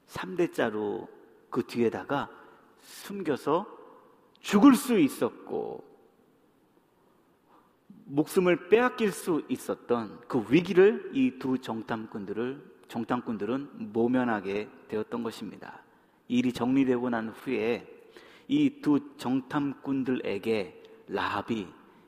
3대 0.08 0.54
자루 0.54 1.08
그 1.50 1.64
뒤에다가 1.64 2.30
숨겨서 2.80 3.66
죽을 4.42 4.76
수 4.76 5.00
있었고 5.00 5.84
목숨을 8.06 8.70
빼앗길 8.70 9.12
수 9.12 9.44
있었던 9.50 10.22
그 10.28 10.46
위기를 10.50 11.12
이 11.14 11.40
두 11.40 11.58
정탐꾼들을 11.58 12.76
정탐꾼들은 12.88 13.92
모면하게 13.94 14.70
되었던 14.88 15.24
것입니다. 15.24 15.82
일이 16.28 16.54
정리되고 16.54 17.10
난 17.10 17.30
후에 17.30 17.88
이 18.48 18.82
두 18.82 19.00
정탐꾼들에게 19.18 20.84
라합이 21.08 21.68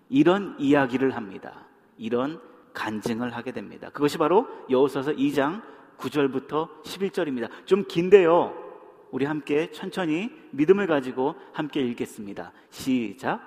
이런 0.09 0.55
이야기를 0.59 1.15
합니다. 1.15 1.65
이런 1.97 2.39
간증을 2.73 3.35
하게 3.35 3.51
됩니다. 3.51 3.89
그것이 3.89 4.19
바로 4.19 4.47
여호수아서 4.69 5.13
2장 5.13 5.63
9절부터 5.97 6.83
11절입니다. 6.83 7.49
좀 7.65 7.83
긴데요. 7.87 8.65
우리 9.11 9.25
함께 9.25 9.71
천천히 9.71 10.29
믿음을 10.51 10.85
가지고 10.87 11.35
함께 11.53 11.81
읽겠습니다. 11.81 12.51
시작. 12.69 13.41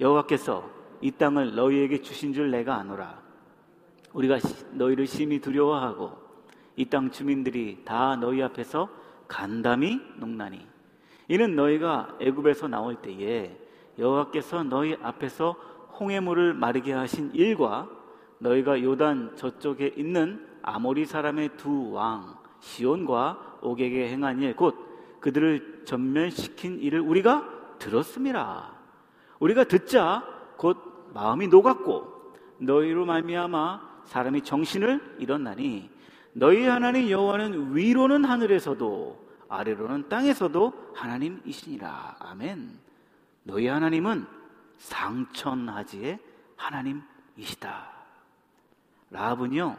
여호와께서 0.00 0.68
이 1.00 1.10
땅을 1.10 1.54
너희에게 1.54 2.00
주신 2.00 2.32
줄 2.32 2.50
내가 2.50 2.76
아노라. 2.76 3.22
우리가 4.12 4.38
너희를 4.72 5.06
심히 5.06 5.40
두려워하고 5.40 6.12
이 6.76 6.86
땅 6.86 7.10
주민들이 7.10 7.82
다 7.84 8.16
너희 8.16 8.42
앞에서 8.42 8.88
간담이 9.28 10.00
농나니 10.16 10.66
이는 11.28 11.54
너희가 11.56 12.16
애굽에서 12.20 12.68
나올 12.68 12.96
때에 12.96 13.56
여호와께서 13.98 14.64
너희 14.64 14.96
앞에서 15.00 15.52
홍해물을 16.00 16.54
마르게 16.54 16.92
하신 16.92 17.30
일과 17.34 17.88
너희가 18.38 18.82
요단 18.82 19.36
저쪽에 19.36 19.94
있는 19.96 20.46
아모리 20.66 21.04
사람의 21.06 21.56
두 21.56 21.92
왕 21.92 22.36
시온과 22.60 23.58
옥에게 23.60 24.08
행한 24.08 24.40
일 24.40 24.56
곧 24.56 24.74
그들을 25.20 25.84
전멸시킨 25.86 26.80
일을 26.80 27.00
우리가 27.00 27.76
들었습니다. 27.78 28.72
우리가 29.38 29.64
듣자 29.64 30.22
곧 30.56 31.10
마음이 31.14 31.48
녹았고 31.48 32.34
너희로 32.58 33.04
말미암아 33.06 34.02
사람이 34.04 34.42
정신을 34.42 35.16
잃었나니 35.18 35.90
너희 36.32 36.64
하나님 36.66 37.08
여호와는 37.10 37.74
위로는 37.76 38.24
하늘에서도 38.24 39.24
아래로는 39.48 40.08
땅에서도 40.08 40.92
하나님이시니라. 40.94 42.16
아멘. 42.18 42.78
너희 43.44 43.66
하나님은 43.66 44.26
상천하지의 44.78 46.18
하나님이시다. 46.56 47.86
라합은요 49.10 49.76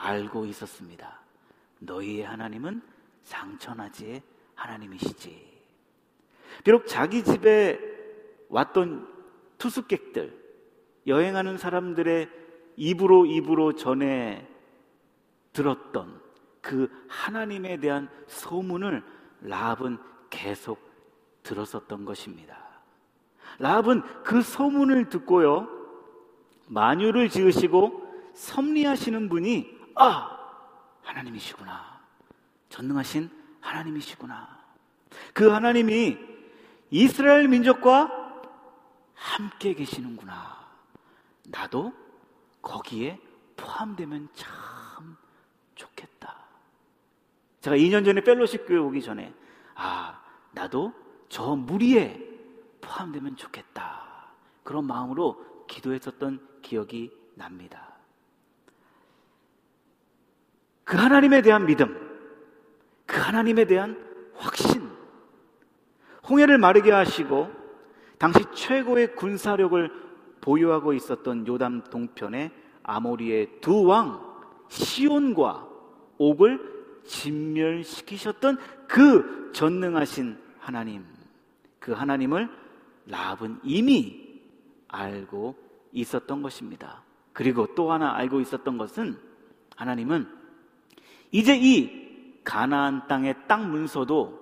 알고 0.00 0.46
있었습니다. 0.46 1.20
너희의 1.80 2.24
하나님은 2.24 2.82
상천하지의 3.22 4.22
하나님이시지. 4.54 5.50
비록 6.64 6.86
자기 6.86 7.22
집에 7.22 7.78
왔던 8.48 9.08
투숙객들, 9.58 10.38
여행하는 11.06 11.58
사람들의 11.58 12.28
입으로 12.76 13.26
입으로 13.26 13.74
전해 13.74 14.46
들었던 15.52 16.20
그 16.60 16.90
하나님에 17.08 17.78
대한 17.78 18.08
소문을 18.26 19.02
라합은 19.42 19.98
계속 20.28 20.80
들었었던 21.42 22.04
것입니다. 22.04 22.58
라합은 23.58 24.02
그 24.24 24.42
소문을 24.42 25.08
듣고요, 25.08 25.68
만유를 26.68 27.28
지으시고 27.28 28.08
섭리하시는 28.34 29.28
분이 29.28 29.79
아 29.96 30.38
하나님이시구나 31.02 32.00
전능하신 32.68 33.30
하나님이시구나 33.60 34.58
그 35.34 35.48
하나님이 35.48 36.16
이스라엘 36.90 37.48
민족과 37.48 38.10
함께 39.14 39.74
계시는구나 39.74 40.60
나도 41.44 41.92
거기에 42.62 43.18
포함되면 43.56 44.28
참 44.34 45.16
좋겠다. 45.74 46.36
제가 47.60 47.76
2년 47.76 48.04
전에 48.04 48.22
펠로십 48.22 48.66
교회 48.66 48.78
오기 48.78 49.02
전에 49.02 49.34
아 49.74 50.20
나도 50.52 50.92
저 51.28 51.54
무리에 51.54 52.28
포함되면 52.80 53.36
좋겠다. 53.36 54.32
그런 54.62 54.86
마음으로 54.86 55.66
기도했었던 55.66 56.60
기억이 56.62 57.12
납니다. 57.34 57.89
그 60.84 60.96
하나님에 60.96 61.42
대한 61.42 61.66
믿음, 61.66 61.96
그 63.06 63.18
하나님에 63.20 63.64
대한 63.66 63.96
확신, 64.34 64.88
홍해를 66.28 66.58
마르게 66.58 66.92
하시고 66.92 67.50
당시 68.18 68.44
최고의 68.54 69.14
군사력을 69.16 69.90
보유하고 70.40 70.92
있었던 70.94 71.46
요담 71.46 71.82
동편의 71.84 72.50
아모리의 72.82 73.60
두 73.60 73.84
왕 73.86 74.30
시온과 74.68 75.66
옥을 76.18 77.02
진멸시키셨던 77.04 78.58
그 78.86 79.50
전능하신 79.52 80.38
하나님, 80.58 81.04
그 81.78 81.92
하나님을 81.92 82.48
라합은 83.06 83.60
이미 83.64 84.40
알고 84.88 85.56
있었던 85.92 86.42
것입니다. 86.42 87.02
그리고 87.32 87.66
또 87.74 87.90
하나 87.90 88.14
알고 88.14 88.40
있었던 88.40 88.78
것은 88.78 89.16
하나님은 89.76 90.28
이제 91.30 91.56
이 91.56 92.42
가나안 92.44 93.06
땅의 93.06 93.34
땅 93.46 93.70
문서도 93.70 94.38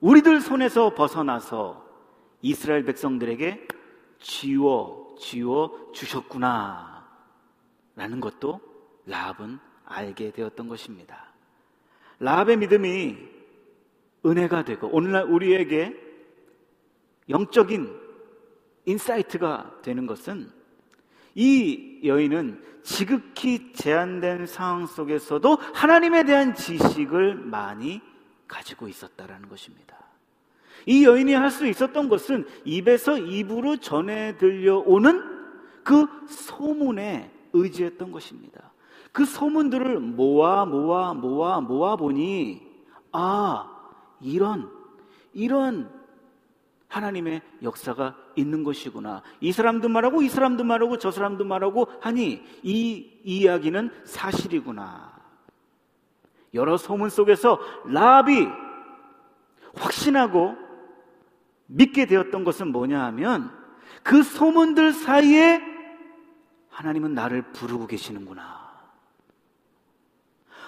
우리들 0.00 0.40
손에서 0.40 0.94
벗어나서 0.94 1.86
이스라엘 2.42 2.84
백성들에게 2.84 3.66
지워 4.20 5.16
지워 5.18 5.90
주셨구나 5.92 7.06
라는 7.96 8.20
것도 8.20 8.60
라합은 9.06 9.58
알게 9.84 10.32
되었던 10.32 10.68
것입니다. 10.68 11.32
라합의 12.20 12.58
믿음이 12.58 13.16
은혜가 14.24 14.64
되고 14.64 14.88
오늘날 14.88 15.24
우리에게 15.24 15.96
영적인 17.28 18.08
insight가 18.84 19.80
되는 19.82 20.06
것은 20.06 20.50
이 21.38 22.00
여인은 22.02 22.60
지극히 22.82 23.72
제한된 23.72 24.46
상황 24.46 24.86
속에서도 24.86 25.56
하나님에 25.72 26.24
대한 26.24 26.52
지식을 26.52 27.36
많이 27.36 28.00
가지고 28.48 28.88
있었다라는 28.88 29.48
것입니다. 29.48 29.96
이 30.84 31.04
여인이 31.04 31.32
할 31.34 31.50
수 31.52 31.66
있었던 31.68 32.08
것은 32.08 32.44
입에서 32.64 33.16
입으로 33.16 33.76
전해 33.76 34.36
들려오는 34.36 35.22
그 35.84 36.06
소문에 36.28 37.30
의지했던 37.52 38.10
것입니다. 38.10 38.72
그 39.12 39.24
소문들을 39.24 40.00
모아 40.00 40.64
모아 40.64 41.14
모아 41.14 41.60
모아 41.60 41.94
보니 41.94 42.66
아 43.12 43.70
이런 44.20 44.68
이런 45.32 45.88
하나님의 46.88 47.42
역사가 47.62 48.16
있는 48.34 48.64
것이구나. 48.64 49.22
이 49.40 49.52
사람도 49.52 49.88
말하고 49.88 50.22
이 50.22 50.28
사람도 50.28 50.64
말하고 50.64 50.98
저 50.98 51.10
사람도 51.10 51.44
말하고 51.44 51.88
하니 52.00 52.42
이 52.62 53.20
이야기는 53.24 53.90
사실이구나. 54.04 55.12
여러 56.54 56.76
소문 56.78 57.10
속에서 57.10 57.60
라합이 57.84 58.48
확신하고 59.76 60.56
믿게 61.66 62.06
되었던 62.06 62.44
것은 62.44 62.72
뭐냐 62.72 63.04
하면 63.04 63.52
그 64.02 64.22
소문들 64.22 64.94
사이에 64.94 65.60
하나님은 66.70 67.14
나를 67.14 67.52
부르고 67.52 67.86
계시는구나. 67.86 68.56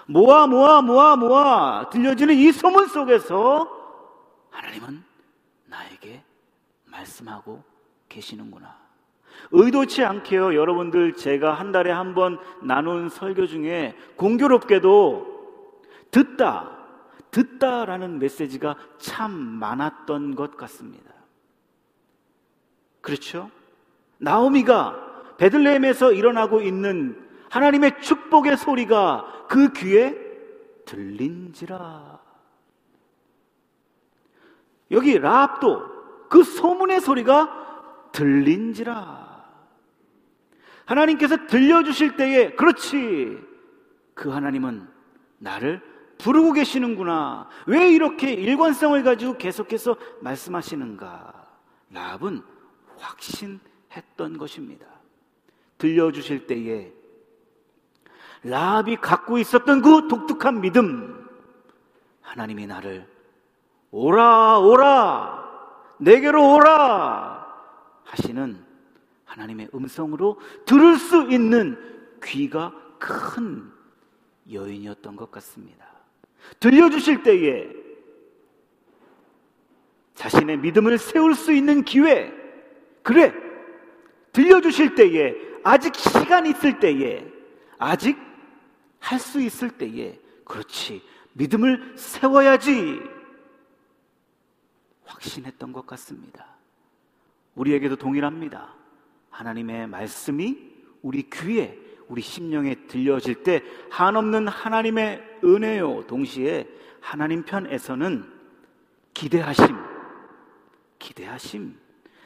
모아 0.06 0.46
모아 0.46 0.82
모아 0.82 1.16
모아 1.16 1.88
들려지는 1.88 2.34
이 2.34 2.52
소문 2.52 2.88
속에서 2.88 3.68
하나님은 4.50 5.09
나에게 5.70 6.22
말씀하고 6.86 7.62
계시는구나. 8.08 8.76
의도치 9.52 10.04
않게요, 10.04 10.54
여러분들 10.54 11.14
제가 11.14 11.54
한 11.54 11.70
달에 11.72 11.90
한 11.90 12.14
번 12.14 12.38
나눈 12.62 13.08
설교 13.08 13.46
중에 13.46 13.96
공교롭게도 14.16 15.82
듣다, 16.10 16.76
듣다라는 17.30 18.18
메시지가 18.18 18.76
참 18.98 19.30
많았던 19.32 20.34
것 20.34 20.56
같습니다. 20.56 21.14
그렇죠? 23.00 23.50
나오미가 24.18 25.36
베들레헴에서 25.38 26.12
일어나고 26.12 26.60
있는 26.60 27.26
하나님의 27.48 28.02
축복의 28.02 28.56
소리가 28.56 29.46
그 29.48 29.72
귀에 29.72 30.14
들린지라. 30.84 32.20
여기 34.90 35.18
라합도 35.18 36.28
그 36.28 36.42
소문의 36.42 37.00
소리가 37.00 38.10
들린지라. 38.12 39.30
하나님께서 40.84 41.46
들려주실 41.46 42.16
때에 42.16 42.52
그렇지. 42.52 43.38
그 44.14 44.28
하나님은 44.30 44.88
나를 45.38 45.80
부르고 46.18 46.52
계시는구나. 46.52 47.48
왜 47.66 47.90
이렇게 47.90 48.32
일관성을 48.32 49.02
가지고 49.02 49.38
계속해서 49.38 49.96
말씀하시는가? 50.20 51.48
라합은 51.90 52.42
확신했던 52.98 54.38
것입니다. 54.38 54.86
들려주실 55.78 56.46
때에 56.46 56.92
라합이 58.42 58.96
갖고 58.96 59.38
있었던 59.38 59.82
그 59.82 60.08
독특한 60.08 60.60
믿음, 60.60 61.28
하나님이 62.20 62.66
나를 62.66 63.06
오라, 63.90 64.58
오라, 64.60 65.50
내게로 65.98 66.54
오라 66.54 67.46
하시는 68.04 68.64
하나님의 69.24 69.70
음성으로 69.74 70.38
들을 70.64 70.96
수 70.96 71.28
있는 71.30 71.78
귀가 72.22 72.72
큰 72.98 73.70
여인이었던 74.50 75.16
것 75.16 75.30
같습니다. 75.30 75.86
들려주실 76.58 77.22
때에 77.22 77.68
자신의 80.14 80.58
믿음을 80.58 80.98
세울 80.98 81.34
수 81.34 81.52
있는 81.52 81.84
기회, 81.84 82.32
그래, 83.02 83.32
들려주실 84.32 84.94
때에 84.94 85.34
아직 85.62 85.94
시간 85.94 86.46
있을 86.46 86.78
때에 86.78 87.26
아직 87.78 88.18
할 88.98 89.18
수 89.18 89.40
있을 89.40 89.70
때에 89.70 90.18
그렇지, 90.44 91.02
믿음을 91.32 91.94
세워야지. 91.96 93.19
확신했던 95.20 95.72
것 95.72 95.86
같습니다. 95.86 96.46
우리에게도 97.54 97.96
동일합니다. 97.96 98.74
하나님의 99.30 99.86
말씀이 99.86 100.58
우리 101.02 101.28
귀에 101.30 101.78
우리 102.08 102.22
심령에 102.22 102.86
들려질 102.86 103.42
때 103.42 103.62
한없는 103.90 104.48
하나님의 104.48 105.38
은혜요 105.44 106.06
동시에 106.06 106.68
하나님 107.00 107.44
편에서는 107.44 108.24
기대하심 109.14 109.76
기대하심 110.98 111.78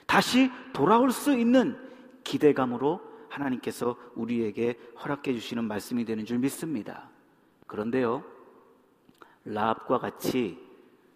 다시 0.06 0.50
돌아올 0.72 1.10
수 1.10 1.36
있는 1.36 1.76
기대감으로 2.22 3.00
하나님께서 3.28 3.96
우리에게 4.14 4.78
허락해 5.02 5.34
주시는 5.34 5.64
말씀이 5.64 6.04
되는 6.04 6.24
줄 6.24 6.38
믿습니다. 6.38 7.10
그런데요. 7.66 8.24
라합과 9.44 9.98
같이 9.98 10.58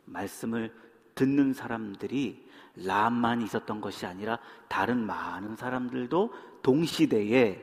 말씀을 0.05 0.73
듣는 1.19 1.53
사람들이 1.53 2.47
라합만 2.77 3.43
있었던 3.43 3.81
것이 3.81 4.07
아니라 4.07 4.39
다른 4.69 5.05
많은 5.05 5.57
사람들도 5.57 6.33
동시대에 6.63 7.61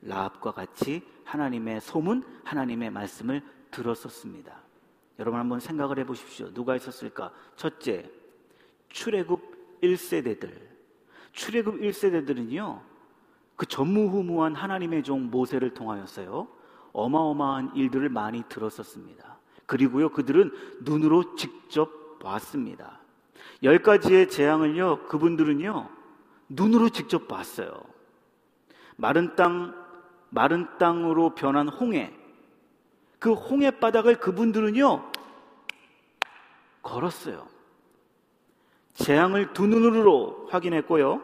라합과 0.00 0.52
같이 0.52 1.02
하나님의 1.24 1.82
소문, 1.82 2.24
하나님의 2.44 2.90
말씀을 2.90 3.42
들었었습니다. 3.70 4.56
여러분 5.18 5.38
한번 5.38 5.60
생각을 5.60 5.98
해 5.98 6.06
보십시오. 6.06 6.50
누가 6.54 6.76
있었을까? 6.76 7.30
첫째, 7.56 8.10
출애굽 8.88 9.82
1세대들. 9.82 10.50
출애굽 11.32 11.80
1세대들은요. 11.80 12.80
그 13.56 13.66
전무후무한 13.66 14.54
하나님의 14.54 15.02
종 15.02 15.28
모세를 15.28 15.74
통하였어요. 15.74 16.48
어마어마한 16.92 17.72
일들을 17.76 18.08
많이 18.08 18.44
들었었습니다. 18.48 19.36
그리고요, 19.66 20.08
그들은 20.08 20.52
눈으로 20.80 21.34
직접 21.34 21.97
봤습니다. 22.18 23.00
열 23.62 23.82
가지의 23.82 24.28
재앙을요, 24.28 25.06
그분들은요, 25.06 25.88
눈으로 26.48 26.88
직접 26.90 27.28
봤어요. 27.28 27.82
마른 28.96 29.36
땅, 29.36 29.74
마른 30.30 30.66
땅으로 30.78 31.34
변한 31.34 31.68
홍해. 31.68 32.12
그 33.18 33.32
홍해 33.32 33.70
바닥을 33.72 34.20
그분들은요, 34.20 35.10
걸었어요. 36.82 37.46
재앙을 38.94 39.52
두 39.52 39.66
눈으로 39.66 40.48
확인했고요. 40.50 41.22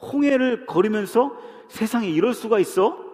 홍해를 0.00 0.66
걸으면서 0.66 1.40
세상에 1.68 2.08
이럴 2.08 2.34
수가 2.34 2.58
있어? 2.58 3.04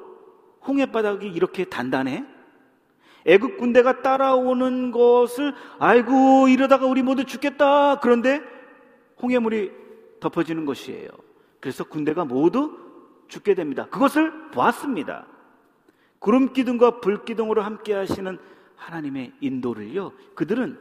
홍해 0.66 0.86
바닥이 0.86 1.26
이렇게 1.28 1.64
단단해? 1.64 2.31
애국 3.26 3.56
군대가 3.56 4.02
따라오는 4.02 4.90
것을 4.90 5.54
아이고 5.78 6.48
이러다가 6.48 6.87
우리 6.87 7.02
모두 7.02 7.24
죽겠다. 7.24 8.00
그런데 8.00 8.40
홍해물이 9.20 9.70
덮어지는 10.20 10.64
것이에요. 10.64 11.08
그래서 11.61 11.85
군대가 11.85 12.24
모두 12.24 12.76
죽게 13.28 13.54
됩니다. 13.54 13.87
그것을 13.87 14.50
보았습니다. 14.50 15.26
구름 16.18 16.52
기둥과 16.52 17.00
불 17.00 17.24
기둥으로 17.24 17.62
함께 17.62 17.94
하시는 17.94 18.38
하나님의 18.76 19.32
인도를요. 19.40 20.12
그들은 20.35 20.78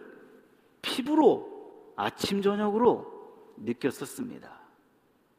피부로 0.82 1.94
아침 1.96 2.42
저녁으로 2.42 3.12
느꼈었습니다. 3.58 4.52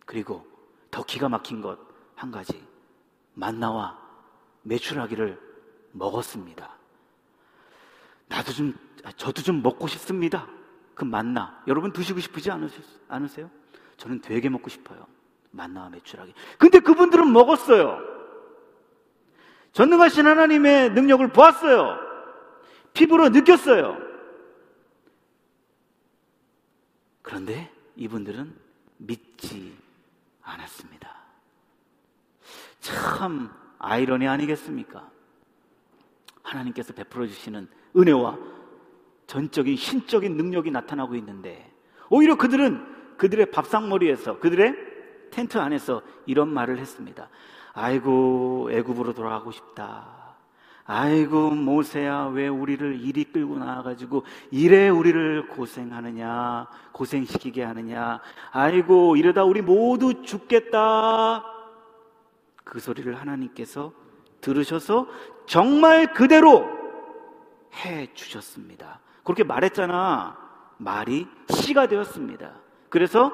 그리고 0.06 0.46
더 0.90 1.02
기가 1.04 1.28
막힌 1.28 1.60
것 1.60 1.92
한 2.22 2.30
가지 2.30 2.64
만나와 3.34 3.98
매출하기를 4.62 5.40
먹었습니다. 5.90 6.78
나도 8.32 8.50
좀, 8.52 8.74
아, 9.04 9.12
저도 9.12 9.42
좀 9.42 9.62
먹고 9.62 9.86
싶습니다. 9.88 10.48
그 10.94 11.04
만나. 11.04 11.62
여러분 11.66 11.92
드시고 11.92 12.18
싶으지 12.20 12.50
않으세요? 12.50 13.50
저는 13.98 14.22
되게 14.22 14.48
먹고 14.48 14.70
싶어요. 14.70 15.06
만나와 15.50 15.90
매출하기. 15.90 16.32
근데 16.56 16.80
그분들은 16.80 17.30
먹었어요. 17.30 18.00
전능하신 19.72 20.26
하나님의 20.26 20.92
능력을 20.92 21.28
보았어요. 21.28 21.98
피부로 22.94 23.28
느꼈어요. 23.28 23.98
그런데 27.20 27.70
이분들은 27.96 28.58
믿지 28.96 29.76
않았습니다. 30.42 31.14
참 32.80 33.52
아이러니 33.78 34.26
아니겠습니까? 34.26 35.10
하나님께서 36.42 36.94
베풀어 36.94 37.26
주시는 37.26 37.68
은혜와 37.96 38.38
전적인 39.26 39.76
신적인 39.76 40.36
능력이 40.36 40.70
나타나고 40.70 41.14
있는데 41.16 41.72
오히려 42.10 42.36
그들은 42.36 43.16
그들의 43.16 43.50
밥상머리에서 43.50 44.38
그들의 44.40 44.74
텐트 45.30 45.58
안에서 45.58 46.02
이런 46.26 46.48
말을 46.52 46.78
했습니다. 46.78 47.28
아이고 47.72 48.68
애굽으로 48.70 49.14
돌아가고 49.14 49.50
싶다. 49.50 50.22
아이고 50.84 51.50
모세야 51.50 52.24
왜 52.34 52.48
우리를 52.48 53.00
이리 53.00 53.24
끌고 53.24 53.56
나와가지고 53.56 54.24
이래 54.50 54.88
우리를 54.88 55.48
고생하느냐 55.48 56.66
고생시키게 56.90 57.62
하느냐 57.62 58.20
아이고 58.50 59.16
이러다 59.16 59.44
우리 59.44 59.62
모두 59.62 60.22
죽겠다 60.22 61.44
그 62.64 62.80
소리를 62.80 63.14
하나님께서 63.14 63.92
들으셔서 64.40 65.06
정말 65.46 66.12
그대로 66.12 66.81
해 67.74 68.12
주셨습니다. 68.14 69.00
그렇게 69.24 69.44
말했잖아. 69.44 70.36
말이 70.78 71.26
시가 71.48 71.86
되었습니다. 71.86 72.54
그래서 72.88 73.32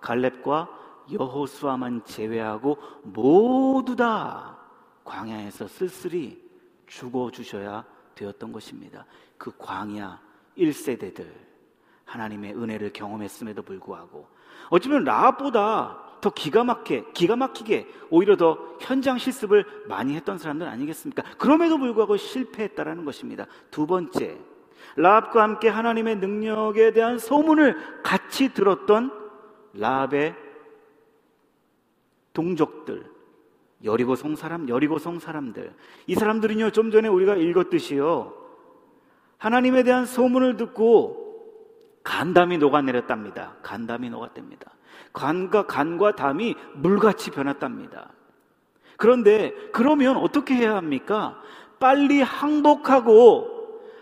갈렙과 0.00 0.68
여호수아만 1.12 2.04
제외하고 2.04 2.78
모두 3.02 3.96
다 3.96 4.58
광야에서 5.04 5.68
쓸쓸히 5.68 6.42
죽어 6.86 7.30
주셔야 7.30 7.84
되었던 8.14 8.52
것입니다. 8.52 9.04
그 9.36 9.52
광야 9.56 10.20
1세대들 10.56 11.28
하나님의 12.04 12.54
은혜를 12.54 12.92
경험했음에도 12.92 13.62
불구하고 13.62 14.28
어쩌면 14.70 15.04
라합보다 15.04 16.05
더 16.26 16.30
기가 16.30 16.64
막히게, 16.64 17.12
기가 17.14 17.36
막히게 17.36 17.86
오히려 18.10 18.36
더 18.36 18.58
현장 18.80 19.16
실습을 19.16 19.64
많이 19.86 20.16
했던 20.16 20.38
사람들 20.38 20.66
아니겠습니까? 20.66 21.22
그럼에도 21.38 21.78
불구하고 21.78 22.16
실패했다라는 22.16 23.04
것입니다. 23.04 23.46
두 23.70 23.86
번째, 23.86 24.36
라합과 24.96 25.44
함께 25.44 25.68
하나님의 25.68 26.16
능력에 26.16 26.92
대한 26.92 27.20
소문을 27.20 28.02
같이 28.02 28.52
들었던 28.52 29.12
라합의 29.74 30.34
동족들, 32.32 33.08
여리고성 33.84 34.34
사람, 34.34 34.68
여리고성 34.68 35.20
사람들. 35.20 35.72
이 36.08 36.16
사람들은요, 36.16 36.70
좀 36.70 36.90
전에 36.90 37.06
우리가 37.06 37.36
읽었듯이요. 37.36 38.34
하나님에 39.38 39.84
대한 39.84 40.06
소문을 40.06 40.56
듣고 40.56 41.24
간담이 42.02 42.58
녹아내렸답니다. 42.58 43.58
간담이 43.62 44.10
녹았답니다. 44.10 44.75
간과 45.16 45.66
간과 45.66 46.14
담이 46.14 46.54
물같이 46.74 47.30
변했답니다. 47.30 48.10
그런데 48.98 49.54
그러면 49.72 50.18
어떻게 50.18 50.54
해야 50.54 50.76
합니까? 50.76 51.40
빨리 51.80 52.20
항복하고 52.20 53.48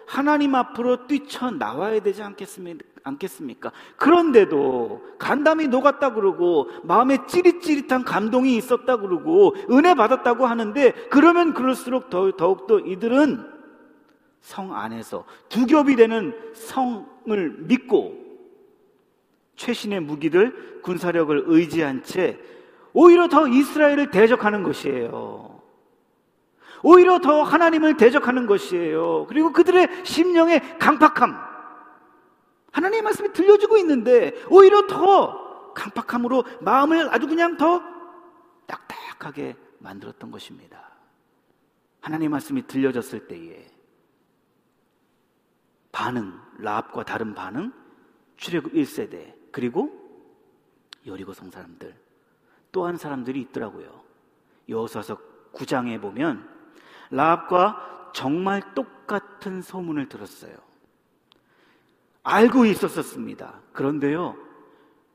하나님 0.06 0.56
앞으로 0.56 1.06
뛰쳐 1.06 1.52
나와야 1.52 2.00
되지 2.00 2.22
않겠습니까? 2.22 3.70
그런데도 3.96 5.02
간담이 5.18 5.68
녹았다 5.68 6.14
그러고 6.14 6.68
마음에 6.82 7.18
찌릿찌릿한 7.28 8.04
감동이 8.04 8.56
있었다 8.56 8.96
그러고 8.96 9.54
은혜 9.70 9.94
받았다고 9.94 10.46
하는데 10.46 10.92
그러면 11.10 11.54
그럴수록 11.54 12.10
더욱더 12.10 12.80
이들은 12.80 13.52
성 14.40 14.74
안에서 14.74 15.24
두 15.48 15.64
겹이 15.64 15.94
되는 15.94 16.34
성을 16.54 17.56
믿고 17.60 18.23
최신의 19.56 20.00
무기들, 20.00 20.80
군사력을 20.82 21.44
의지한 21.46 22.02
채 22.02 22.38
오히려 22.92 23.28
더 23.28 23.48
이스라엘을 23.48 24.10
대적하는 24.10 24.62
것이에요. 24.62 25.60
오히려 26.82 27.18
더 27.18 27.42
하나님을 27.42 27.96
대적하는 27.96 28.46
것이에요. 28.46 29.26
그리고 29.26 29.52
그들의 29.52 30.04
심령의 30.04 30.78
강팍함. 30.78 31.34
하나님의 32.70 33.02
말씀이 33.02 33.32
들려주고 33.32 33.78
있는데 33.78 34.32
오히려 34.50 34.86
더 34.86 35.72
강팍함으로 35.74 36.44
마음을 36.60 37.12
아주 37.12 37.26
그냥 37.26 37.56
더 37.56 37.82
딱딱하게 38.66 39.56
만들었던 39.78 40.30
것입니다. 40.30 40.90
하나님의 42.00 42.28
말씀이 42.28 42.66
들려졌을 42.66 43.28
때에 43.28 43.66
반응, 45.90 46.38
라합과 46.58 47.04
다른 47.04 47.34
반응, 47.34 47.72
출애굽 48.36 48.74
1세대, 48.74 49.34
그리고 49.54 49.88
여리고성 51.06 51.52
사람들, 51.52 51.94
또한 52.72 52.96
사람들이 52.96 53.40
있더라고요. 53.40 54.02
여호수아서 54.68 55.16
9장에 55.52 56.00
보면 56.00 56.44
라합과 57.10 58.10
정말 58.12 58.74
똑같은 58.74 59.62
소문을 59.62 60.08
들었어요. 60.08 60.56
알고 62.24 62.64
있었었습니다. 62.64 63.60
그런데요, 63.72 64.36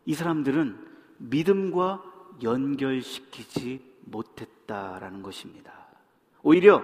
이 0.06 0.14
사람들은 0.14 0.88
믿음과 1.18 2.02
연결시키지 2.42 3.84
못했다라는 4.06 5.22
것입니다. 5.22 5.74
오히려 6.44 6.82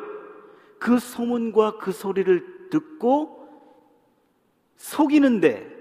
그 0.77 0.99
소문과 0.99 1.77
그 1.77 1.93
소리를 1.93 2.69
듣고 2.69 3.47
속이는데 4.75 5.74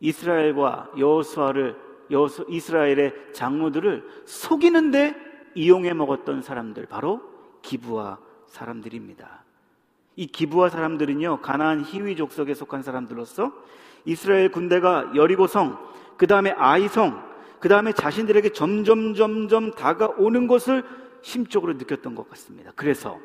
이스라엘과 0.00 0.92
여호수아를 0.98 1.76
여호수 2.10 2.46
이스라엘의 2.48 3.32
장로들을 3.32 4.04
속이는데 4.24 5.14
이용해 5.54 5.94
먹었던 5.94 6.42
사람들 6.42 6.86
바로 6.86 7.20
기부와 7.62 8.18
사람들입니다. 8.46 9.44
이 10.16 10.26
기부와 10.26 10.70
사람들은요 10.70 11.40
가나안 11.40 11.84
히위 11.84 12.16
족속에 12.16 12.54
속한 12.54 12.82
사람들로서 12.82 13.52
이스라엘 14.04 14.50
군대가 14.50 15.12
여리고성 15.14 15.78
그 16.16 16.26
다음에 16.26 16.50
아이성 16.50 17.30
그 17.60 17.68
다음에 17.68 17.92
자신들에게 17.92 18.52
점점 18.52 19.14
점점 19.14 19.70
다가오는 19.72 20.46
것을 20.46 20.82
심적으로 21.22 21.74
느꼈던 21.74 22.14
것 22.14 22.28
같습니다. 22.30 22.72
그래서 22.74 23.18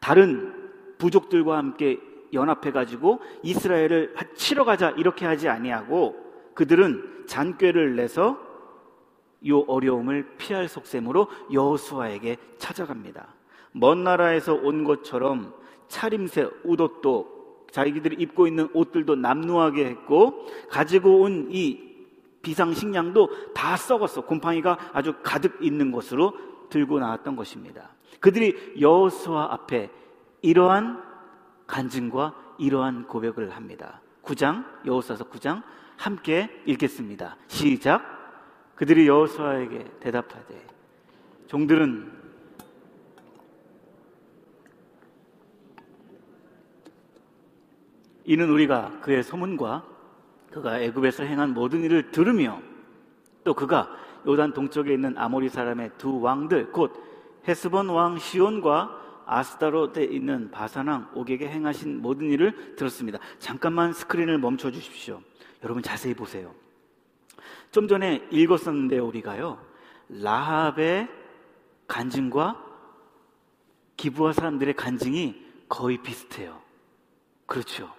다른 0.00 0.70
부족들과 0.98 1.58
함께 1.58 2.00
연합해 2.32 2.72
가지고 2.72 3.20
이스라엘을 3.42 4.14
치러 4.34 4.64
가자 4.64 4.90
이렇게 4.90 5.26
하지 5.26 5.48
아니하고 5.48 6.16
그들은 6.54 7.24
잔꾀를 7.26 7.96
내서 7.96 8.38
이 9.40 9.52
어려움을 9.52 10.36
피할 10.38 10.68
속셈으로 10.68 11.28
여호수아에게 11.52 12.36
찾아갑니다. 12.58 13.26
먼 13.72 14.04
나라에서 14.04 14.54
온 14.54 14.84
것처럼 14.84 15.54
차림새 15.88 16.48
옷도 16.64 17.64
자기들이 17.70 18.16
입고 18.18 18.46
있는 18.46 18.68
옷들도 18.72 19.16
남루하게 19.16 19.84
했고 19.84 20.46
가지고 20.70 21.20
온 21.20 21.48
이 21.50 21.86
비상식량도 22.46 23.52
다 23.54 23.76
썩었어. 23.76 24.20
곰팡이가 24.20 24.78
아주 24.92 25.14
가득 25.24 25.58
있는 25.60 25.90
것으로 25.90 26.32
들고 26.70 27.00
나왔던 27.00 27.34
것입니다. 27.34 27.90
그들이 28.20 28.74
여호수아 28.80 29.52
앞에 29.52 29.90
이러한 30.42 31.02
간증과 31.66 32.34
이러한 32.58 33.06
고백을 33.06 33.50
합니다. 33.50 34.00
9장 34.22 34.64
여호수아서 34.86 35.24
9장 35.24 35.62
함께 35.96 36.62
읽겠습니다. 36.66 37.36
시작. 37.48 38.16
그들이 38.74 39.06
여호수아에게 39.08 39.98
대답하되 40.00 40.66
종들은 41.46 42.12
이는 48.24 48.50
우리가 48.50 49.00
그의 49.00 49.22
소문과 49.22 49.84
그가 50.50 50.80
애굽에서 50.80 51.22
행한 51.22 51.54
모든 51.54 51.82
일을 51.84 52.10
들으며 52.10 52.60
또 53.44 53.54
그가 53.54 53.88
요단 54.26 54.52
동쪽에 54.52 54.92
있는 54.92 55.16
아모리 55.16 55.48
사람의 55.48 55.92
두 55.96 56.20
왕들 56.20 56.72
곧 56.72 56.92
헤스본 57.46 57.88
왕 57.88 58.18
시온과 58.18 59.05
아스타로에 59.26 60.04
있는 60.04 60.50
바사왕 60.50 61.10
옥에게 61.14 61.48
행하신 61.48 62.00
모든 62.00 62.30
일을 62.30 62.76
들었습니다. 62.76 63.18
잠깐만 63.38 63.92
스크린을 63.92 64.38
멈춰 64.38 64.70
주십시오. 64.70 65.20
여러분 65.62 65.82
자세히 65.82 66.14
보세요. 66.14 66.54
좀 67.70 67.88
전에 67.88 68.26
읽었었는데 68.30 68.98
우리가요. 68.98 69.60
라합의 70.08 71.08
간증과 71.88 72.64
기부와 73.96 74.32
사람들의 74.32 74.74
간증이 74.74 75.44
거의 75.68 76.00
비슷해요. 76.02 76.60
그렇죠. 77.46 77.92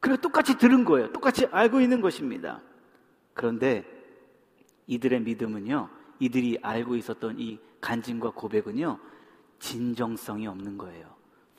그리고 0.00 0.20
똑같이 0.20 0.58
들은 0.58 0.84
거예요. 0.84 1.12
똑같이 1.12 1.46
알고 1.46 1.80
있는 1.80 2.00
것입니다. 2.00 2.60
그런데 3.32 3.84
이들의 4.86 5.20
믿음은요, 5.20 5.88
이들이 6.18 6.58
알고 6.62 6.96
있었던 6.96 7.38
이 7.38 7.58
간증과 7.80 8.30
고백은요, 8.30 8.98
진정성이 9.64 10.46
없는 10.46 10.76
거예요. 10.76 11.06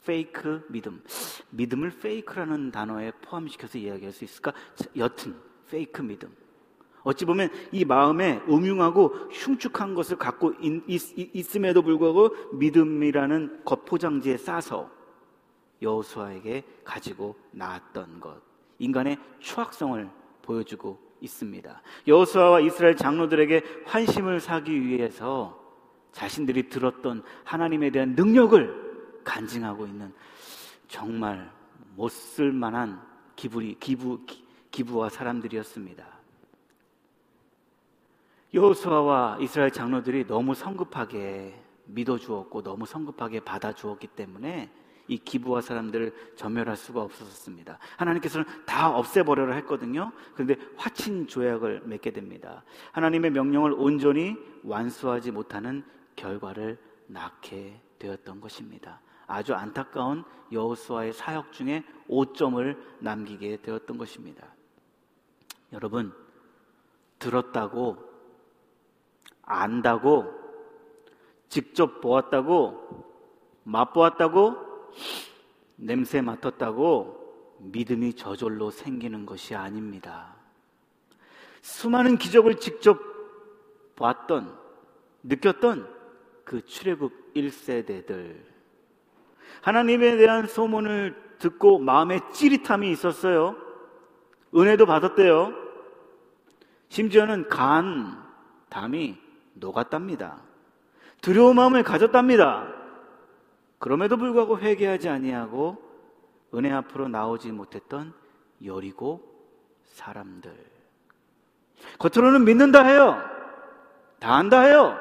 페이크 0.06 0.63
믿음. 0.70 1.04
믿음을 1.50 1.89
페이크라는 1.98 2.72
단어에 2.72 3.12
포함시켜서 3.24 3.80
이야기할 3.80 4.13
수 4.13 4.24
있을까? 4.24 4.54
여튼, 4.96 5.36
페이크 5.72 6.04
믿음. 6.04 6.30
어찌 7.02 7.26
보면 7.26 7.50
이 7.72 7.84
마음에 7.84 8.41
음흉하고 8.48 9.08
흉측한 9.32 9.96
것을 9.96 10.18
갖고 10.18 10.54
있, 10.88 11.56
음에도 11.56 11.82
불구하고 11.82 12.30
믿음이라는 12.54 13.63
겉포장지에 13.65 14.38
싸서 14.38 14.91
여호수아에게 15.82 16.63
가지고 16.84 17.36
나왔던 17.52 18.20
것. 18.20 18.39
인간의 18.78 19.18
추악성을 19.39 20.08
보여주고 20.44 21.00
있습니다. 21.22 21.82
여호수아와 22.08 22.60
이스라엘 22.60 22.96
장로들에게 22.96 23.63
환심을 23.86 24.39
사기 24.39 24.80
위해서 24.80 25.64
자신들이 26.15 26.69
들었던 26.69 27.23
하나님에 27.43 27.89
대한 27.89 28.15
능력을 28.15 29.21
간증하고 29.25 29.86
있는 29.86 30.13
정말 30.88 31.51
못 31.95 32.10
쓸 32.10 32.54
만한 32.54 33.01
기부리, 33.36 33.75
기부, 33.80 34.25
기부와 34.71 35.10
사람들이었습니다. 35.10 36.06
여호수아와 38.54 39.39
이스라엘 39.41 39.71
장로들이 39.71 40.25
너무 40.25 40.56
성급하게 40.56 41.62
믿어주었고 41.88 42.63
너무 42.63 42.86
성급하게 42.86 43.41
받아주었기 43.41 44.08
때문에 44.08 44.71
이 45.10 45.17
기부와 45.17 45.60
사람들을 45.60 46.13
전멸할 46.38 46.78
수가 46.78 47.01
없었습니다. 47.01 47.78
하나님께서는 47.97 48.45
다 48.65 48.89
없애버려라 48.89 49.54
했거든요. 49.56 50.13
그런데 50.34 50.56
화친 50.78 51.28
조약을 51.28 51.82
맺게 51.86 52.12
됩니다. 52.12 52.63
하나님의 52.93 53.32
명령을 53.32 53.73
온전히 53.73 54.38
완수하지 54.63 55.32
못하는 55.32 55.84
결과를 56.15 56.80
낳게 57.08 57.82
되었던 57.99 58.41
것입니다. 58.41 59.01
아주 59.28 59.54
안타까운 59.54 60.23
여호수아의 60.51 61.13
사역 61.13 61.51
중에 61.51 61.84
5점을 62.10 62.78
남기게 62.99 63.62
되었던 63.62 63.97
것입니다. 63.97 64.47
여러분 65.73 66.13
들었다고 67.19 67.97
안다고 69.43 70.32
직접 71.49 72.01
보았다고 72.01 73.06
맛보았다고 73.63 74.56
냄새 75.78 76.21
맡았다고 76.21 77.23
믿음이 77.60 78.13
저절로 78.13 78.69
생기는 78.69 79.25
것이 79.25 79.56
아닙니다. 79.56 80.36
수많은 81.62 82.17
기적을 82.17 82.60
직접 82.60 82.99
봤던 83.95 84.56
느꼈던 85.23 85.95
그 86.46 86.64
출애굽 86.64 87.34
1세대들 87.34 88.38
하나님에 89.62 90.16
대한 90.16 90.48
소문을 90.48 91.36
듣고 91.40 91.80
마음에 91.80 92.22
찌릿함이 92.32 92.90
있었어요. 92.92 93.56
은혜도 94.56 94.86
받았대요. 94.86 95.54
심지어는 96.90 97.50
간, 97.50 98.24
담이 98.70 99.18
녹았답니다. 99.56 100.38
두려운 101.22 101.56
마음을 101.56 101.84
가졌답니다. 101.84 102.68
그럼에도 103.80 104.18
불구하고 104.18 104.60
회개하지 104.60 105.10
아니하고 105.10 105.84
은혜 106.54 106.72
앞으로 106.72 107.08
나오지 107.08 107.52
못했던 107.52 108.14
여리고 108.64 109.22
사람들. 109.84 110.54
겉으로는 111.98 112.46
믿는다 112.46 112.84
해요. 112.84 113.22
다 114.20 114.38
한다 114.38 114.62
해요. 114.62 114.98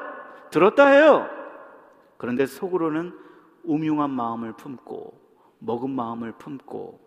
들었다 0.49 0.87
해요. 0.87 1.34
그런데 2.17 2.45
속으로는 2.45 3.17
음흉한 3.67 4.11
마음을 4.11 4.53
품고 4.53 5.19
먹은 5.59 5.89
마음을 5.89 6.33
품고 6.33 6.99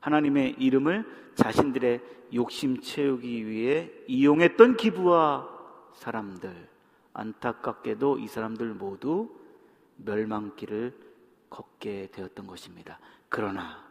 하나님의 0.00 0.56
이름을 0.58 1.32
자신들의 1.34 2.00
욕심 2.34 2.80
채우기 2.80 3.46
위해 3.46 3.90
이용했던 4.06 4.76
기부와 4.76 5.48
사람들 5.94 6.68
안타깝게도 7.12 8.18
이 8.18 8.28
사람들 8.28 8.74
모두 8.74 9.30
멸망길을 9.96 10.96
걷게 11.50 12.10
되었던 12.12 12.46
것입니다. 12.46 12.98
그러나 13.28 13.84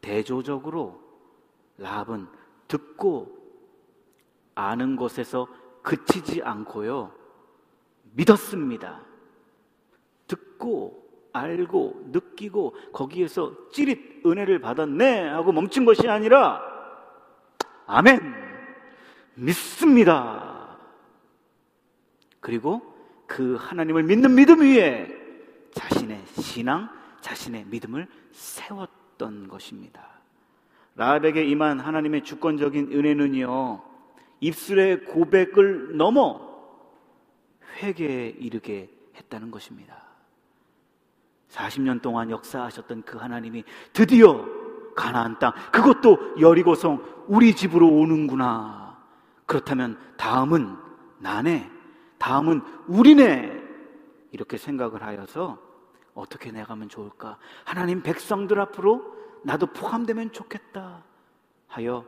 대조적으로 0.00 1.00
라합은 1.78 2.26
듣고 2.66 3.38
아는 4.54 4.96
것에서 4.96 5.46
그치지 5.82 6.42
않고요. 6.42 7.12
믿었습니다. 8.14 9.11
듣고 10.62 11.02
알고 11.32 12.10
느끼고 12.12 12.74
거기에서 12.92 13.52
찌릿 13.72 14.24
은혜를 14.24 14.60
받았네 14.60 15.28
하고 15.28 15.50
멈춘 15.50 15.84
것이 15.84 16.08
아니라 16.08 16.62
아멘 17.86 18.20
믿습니다. 19.34 20.78
그리고 22.38 22.80
그 23.26 23.56
하나님을 23.56 24.04
믿는 24.04 24.34
믿음 24.34 24.60
위에 24.60 25.08
자신의 25.72 26.22
신앙, 26.26 26.88
자신의 27.20 27.64
믿음을 27.66 28.06
세웠던 28.30 29.48
것입니다. 29.48 30.20
라합에게 30.94 31.44
임한 31.46 31.80
하나님의 31.80 32.24
주권적인 32.24 32.92
은혜는요, 32.92 33.82
입술의 34.40 35.04
고백을 35.06 35.96
넘어 35.96 36.52
회개에 37.80 38.28
이르게 38.38 38.90
했다는 39.16 39.50
것입니다. 39.50 40.11
40년 41.52 42.00
동안 42.00 42.30
역사하셨던 42.30 43.02
그 43.02 43.18
하나님이 43.18 43.64
드디어 43.92 44.44
가나안 44.96 45.38
땅 45.38 45.52
그것도 45.70 46.40
여리고성 46.40 47.24
우리 47.28 47.54
집으로 47.54 47.88
오는구나. 47.88 48.98
그렇다면 49.46 49.98
다음은 50.16 50.76
나네. 51.18 51.70
다음은 52.18 52.62
우리네. 52.86 53.62
이렇게 54.32 54.56
생각을 54.56 55.02
하여서 55.02 55.58
어떻게 56.14 56.50
내가면 56.50 56.88
좋을까? 56.88 57.38
하나님 57.64 58.02
백성들 58.02 58.58
앞으로 58.60 59.02
나도 59.44 59.66
포함되면 59.66 60.32
좋겠다. 60.32 61.02
하여 61.68 62.04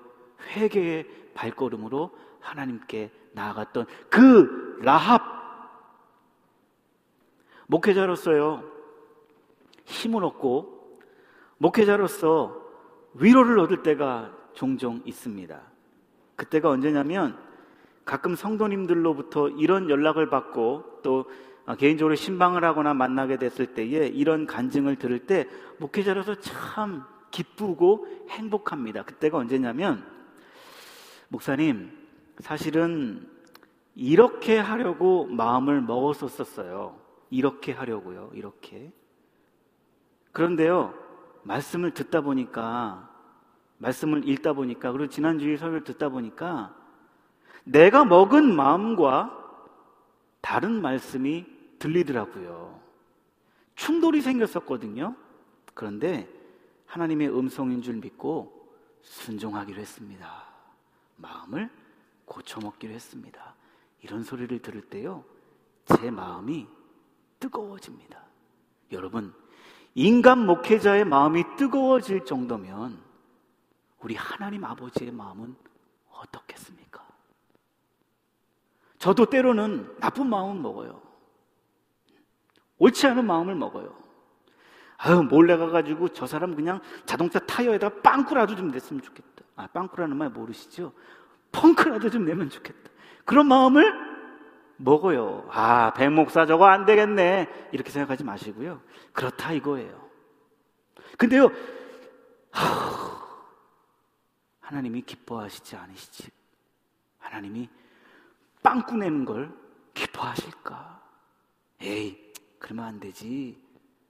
회개의 0.55 1.07
발걸음으로 1.35 2.11
하나님께 2.41 3.11
나아갔던 3.33 3.87
그 4.09 4.79
라합 4.83 5.23
목회자로서요 7.67 8.74
힘을 9.85 10.25
얻고 10.25 10.99
목회자로서 11.59 12.63
위로를 13.15 13.59
얻을 13.59 13.83
때가 13.83 14.33
종종 14.55 15.01
있습니다. 15.05 15.61
그때가 16.37 16.69
언제냐면 16.71 17.39
가끔 18.05 18.35
성도님들로부터 18.35 19.49
이런 19.51 19.89
연락을 19.89 20.29
받고 20.29 21.01
또 21.03 21.27
개인적으로 21.79 22.15
신방을 22.15 22.65
하거나 22.65 22.93
만나게 22.93 23.39
됐을 23.39 23.75
때에 23.75 24.09
이런 24.09 24.47
간증을 24.47 24.97
들을 24.97 25.27
때 25.27 25.47
목회자로서 25.79 26.41
참 26.41 27.05
기쁘고 27.31 28.07
행복합니다. 28.29 29.05
그때가 29.05 29.39
언제냐면 29.39 30.05
목사님 31.29 31.91
사실은 32.39 33.29
이렇게 33.95 34.59
하려고 34.59 35.27
마음을 35.27 35.81
먹었었어요. 35.81 36.99
이렇게 37.31 37.73
하려고요. 37.73 38.31
이렇게. 38.35 38.93
그런데요. 40.35 40.93
말씀을 41.45 41.93
듣다 41.93 42.21
보니까 42.21 43.09
말씀을 43.79 44.29
읽다 44.29 44.53
보니까 44.53 44.93
그리고 44.93 45.09
지난주에 45.09 45.57
설교를 45.57 45.85
듣다 45.85 46.09
보니까 46.09 46.75
내가 47.65 48.05
먹은 48.05 48.55
마음과 48.55 49.41
다른 50.41 50.83
말씀이 50.83 51.47
들리더라고요. 51.79 52.81
충돌이 53.77 54.21
생겼었거든요. 54.21 55.15
그런데 55.73 56.29
하나님의 56.87 57.29
음성인 57.37 57.81
줄 57.81 57.95
믿고 57.97 58.71
순종하기로 59.03 59.81
했습니다. 59.81 60.45
마음을 61.17 61.71
고쳐먹기로 62.25 62.93
했습니다. 62.93 63.55
이런 64.03 64.23
소리를 64.23 64.59
들을 64.61 64.81
때요, 64.83 65.25
제 65.87 66.11
마음이 66.11 66.67
뜨거워집니다. 67.39 68.23
여러분, 68.93 69.33
인간 69.95 70.45
목회자의 70.45 71.05
마음이 71.05 71.45
뜨거워질 71.57 72.25
정도면 72.25 73.01
우리 74.01 74.17
하나님 74.17 74.65
아버지의 74.65 75.13
마음은 75.13 75.55
어떻겠습니까? 76.11 77.05
저도 78.99 79.27
때로는 79.27 79.99
나쁜 80.01 80.29
마음을 80.29 80.61
먹어요. 80.61 81.01
옳지 82.79 83.07
않은 83.07 83.25
마음을 83.25 83.55
먹어요. 83.55 83.97
아유, 84.97 85.23
몰래 85.23 85.57
가가지고 85.57 86.09
저 86.09 86.27
사람 86.27 86.55
그냥 86.55 86.81
자동차 87.05 87.39
타이어에다 87.39 88.01
빵꾸라도 88.03 88.57
좀 88.57 88.71
냈으면 88.71 89.03
좋겠다. 89.03 89.45
아, 89.57 89.67
빵꾸라는 89.69 90.17
말 90.17 90.31
모르시죠? 90.31 90.93
펑크라도 91.53 92.11
좀 92.11 92.25
내면 92.25 92.51
좋겠다. 92.51 92.91
그런 93.25 93.47
마음을 93.47 94.14
먹어요. 94.77 95.47
아, 95.51 95.93
백목사 95.95 96.47
저거 96.47 96.67
안 96.67 96.85
되겠네. 96.85 97.69
이렇게 97.73 97.91
생각하지 97.91 98.25
마시고요. 98.25 98.81
그렇다 99.13 99.53
이거예요. 99.53 100.05
근데요, 101.17 101.49
하나님이 104.61 105.03
기뻐하시지 105.03 105.77
않으시지. 105.77 106.31
하나님이 107.19 107.69
빵 108.63 108.83
꾸 108.83 108.97
내는 108.97 109.25
걸 109.25 109.53
기뻐하실까? 109.93 111.03
에이, 111.83 112.33
그러면 112.59 112.85
안 112.87 113.01
되지. 113.01 113.63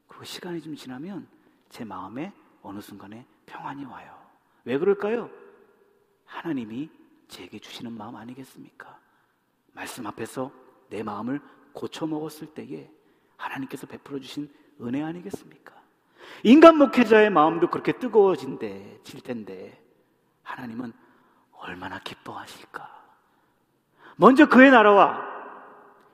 그리고 0.07 0.25
시간이 0.25 0.62
좀 0.62 0.77
지나면 0.77 1.27
제 1.69 1.85
마음에 1.85 2.33
어느 2.62 2.81
순간에 2.81 3.27
평안이 3.47 3.85
와요. 3.85 4.17
왜 4.65 4.79
그럴까요? 4.79 5.29
하나님이 6.25 6.89
제게 7.29 7.59
주시는 7.59 7.93
마음 7.93 8.17
아니겠습니까? 8.17 8.99
말씀 9.75 10.07
앞에서 10.07 10.51
내 10.89 11.03
마음을 11.03 11.41
고쳐 11.72 12.07
먹었을 12.07 12.49
때에 12.49 12.91
하나님께서 13.37 13.87
베풀어 13.87 14.18
주신 14.20 14.51
은혜 14.81 15.03
아니겠습니까? 15.03 15.75
인간 16.43 16.79
목회자의 16.79 17.31
마음도 17.31 17.68
그렇게 17.68 17.93
뜨거워진대, 17.93 19.01
질 19.03 19.20
텐데, 19.20 19.83
하나님은 20.43 20.93
얼마나 21.53 21.99
기뻐하실까? 21.99 23.05
먼저 24.16 24.49
그의 24.49 24.70
나라와 24.70 25.22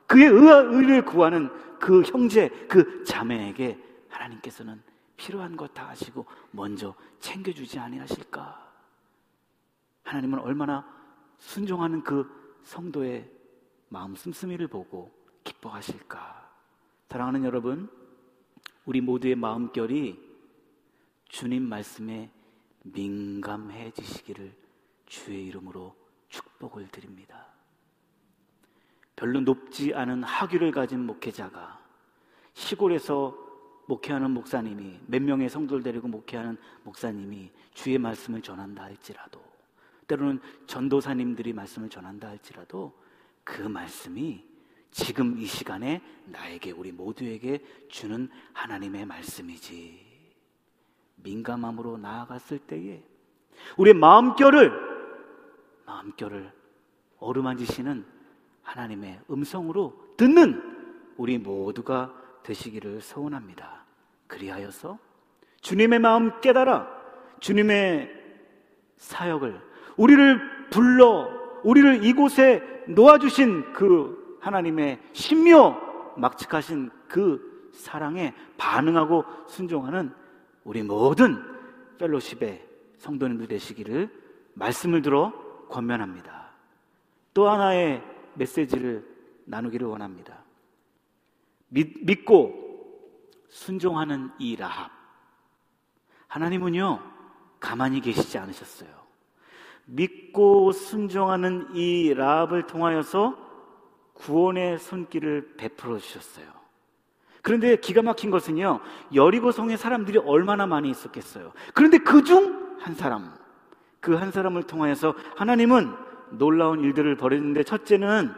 그의 0.06 0.26
의를 0.26 1.04
구하는 1.04 1.50
그 1.78 2.02
형제, 2.02 2.48
그 2.68 3.04
자매에게 3.04 3.78
하나님께서는 4.08 4.82
필요한 5.16 5.56
것 5.56 5.72
다 5.74 5.88
하시고 5.88 6.26
먼저 6.50 6.94
챙겨주지 7.20 7.78
아니하실까? 7.78 8.72
하나님은 10.02 10.40
얼마나 10.40 10.84
순종하는 11.38 12.02
그 12.02 12.28
성도의 12.64 13.30
마음 13.90 14.14
씀씀이를 14.14 14.68
보고 14.68 15.12
기뻐하실까? 15.44 16.48
사랑하는 17.08 17.44
여러분, 17.44 17.90
우리 18.84 19.00
모두의 19.00 19.34
마음결이 19.34 20.30
주님 21.28 21.68
말씀에 21.68 22.30
민감해지시기를 22.84 24.56
주의 25.06 25.46
이름으로 25.48 25.94
축복을 26.28 26.88
드립니다. 26.88 27.46
별로 29.16 29.40
높지 29.40 29.92
않은 29.92 30.22
학위를 30.22 30.70
가진 30.70 31.04
목회자가 31.04 31.84
시골에서 32.54 33.36
목회하는 33.86 34.30
목사님이 34.30 35.00
몇 35.06 35.20
명의 35.20 35.50
성도를 35.50 35.82
데리고 35.82 36.06
목회하는 36.06 36.56
목사님이 36.84 37.50
주의 37.74 37.98
말씀을 37.98 38.40
전한다 38.40 38.84
할지라도 38.84 39.42
때로는 40.06 40.40
전도사님들이 40.66 41.52
말씀을 41.52 41.88
전한다 41.88 42.28
할지라도 42.28 42.99
그 43.44 43.62
말씀이 43.62 44.44
지금 44.90 45.38
이 45.38 45.46
시간에 45.46 46.02
나에게 46.26 46.72
우리 46.72 46.92
모두에게 46.92 47.64
주는 47.88 48.28
하나님의 48.52 49.06
말씀이지. 49.06 50.10
민감함으로 51.16 51.98
나아갔을 51.98 52.58
때에 52.58 53.02
우리의 53.76 53.94
마음결을 53.94 54.72
마음결을 55.86 56.52
어루만지시는 57.18 58.04
하나님의 58.62 59.20
음성으로 59.30 60.14
듣는 60.16 60.62
우리 61.16 61.38
모두가 61.38 62.14
되시기를 62.42 63.00
소원합니다. 63.00 63.84
그리하여서 64.26 64.98
주님의 65.60 65.98
마음 65.98 66.40
깨달아 66.40 66.88
주님의 67.40 68.10
사역을 68.96 69.60
우리를 69.96 70.68
불러 70.70 71.28
우리를 71.64 72.04
이곳에 72.04 72.62
놓아주신 72.88 73.72
그 73.72 74.38
하나님의 74.40 75.00
신묘 75.12 76.14
막측하신 76.16 76.90
그 77.08 77.70
사랑에 77.72 78.34
반응하고 78.56 79.24
순종하는 79.46 80.12
우리 80.64 80.82
모든 80.82 81.42
펠로십의 81.98 82.66
성도님들 82.98 83.48
되시기를 83.48 84.10
말씀을 84.54 85.02
들어 85.02 85.32
권면합니다. 85.68 86.50
또 87.32 87.48
하나의 87.48 88.02
메시지를 88.34 89.06
나누기를 89.44 89.86
원합니다. 89.86 90.44
믿, 91.68 92.04
믿고 92.04 93.30
순종하는 93.48 94.30
이 94.38 94.56
라합. 94.56 94.90
하나님은요, 96.28 97.00
가만히 97.58 98.00
계시지 98.00 98.38
않으셨어요. 98.38 98.99
믿고 99.86 100.72
순종하는 100.72 101.68
이 101.74 102.14
라합을 102.14 102.66
통하여서 102.66 103.36
구원의 104.14 104.78
손길을 104.78 105.54
베풀어 105.56 105.98
주셨어요. 105.98 106.46
그런데 107.42 107.76
기가 107.76 108.02
막힌 108.02 108.30
것은요, 108.30 108.80
여리고 109.14 109.50
성에 109.50 109.76
사람들이 109.76 110.18
얼마나 110.18 110.66
많이 110.66 110.90
있었겠어요. 110.90 111.52
그런데 111.74 111.98
그 111.98 112.22
중 112.22 112.60
한 112.80 112.94
사람, 112.94 113.30
그 114.00 114.16
한 114.16 114.30
사람을 114.30 114.62
통하여서 114.64 115.14
하나님은 115.36 115.92
놀라운 116.30 116.80
일들을 116.80 117.16
벌였는데 117.16 117.62
첫째는 117.64 118.32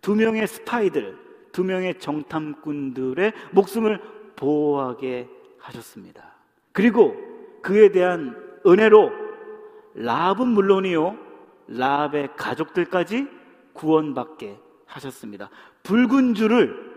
두 0.00 0.14
명의 0.14 0.46
스파이들, 0.46 1.18
두 1.52 1.64
명의 1.64 1.98
정탐꾼들의 1.98 3.32
목숨을 3.50 4.00
보호하게 4.36 5.28
하셨습니다. 5.58 6.34
그리고 6.72 7.16
그에 7.62 7.90
대한 7.90 8.36
은혜로 8.64 9.27
라합은 9.98 10.48
물론이요 10.48 11.16
라합의 11.68 12.30
가족들까지 12.36 13.26
구원받게 13.72 14.58
하셨습니다. 14.86 15.50
붉은 15.82 16.34
줄을 16.34 16.88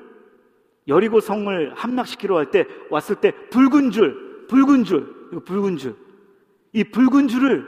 여리고 0.88 1.20
성을 1.20 1.74
함락시키러 1.76 2.36
갈때 2.36 2.66
왔을 2.90 3.16
때 3.16 3.32
붉은 3.50 3.92
줄, 3.92 4.48
붉은 4.48 4.84
줄, 4.84 5.30
붉은 5.46 5.78
줄, 5.78 5.96
이 6.74 6.84
붉은 6.84 7.28
줄을 7.28 7.68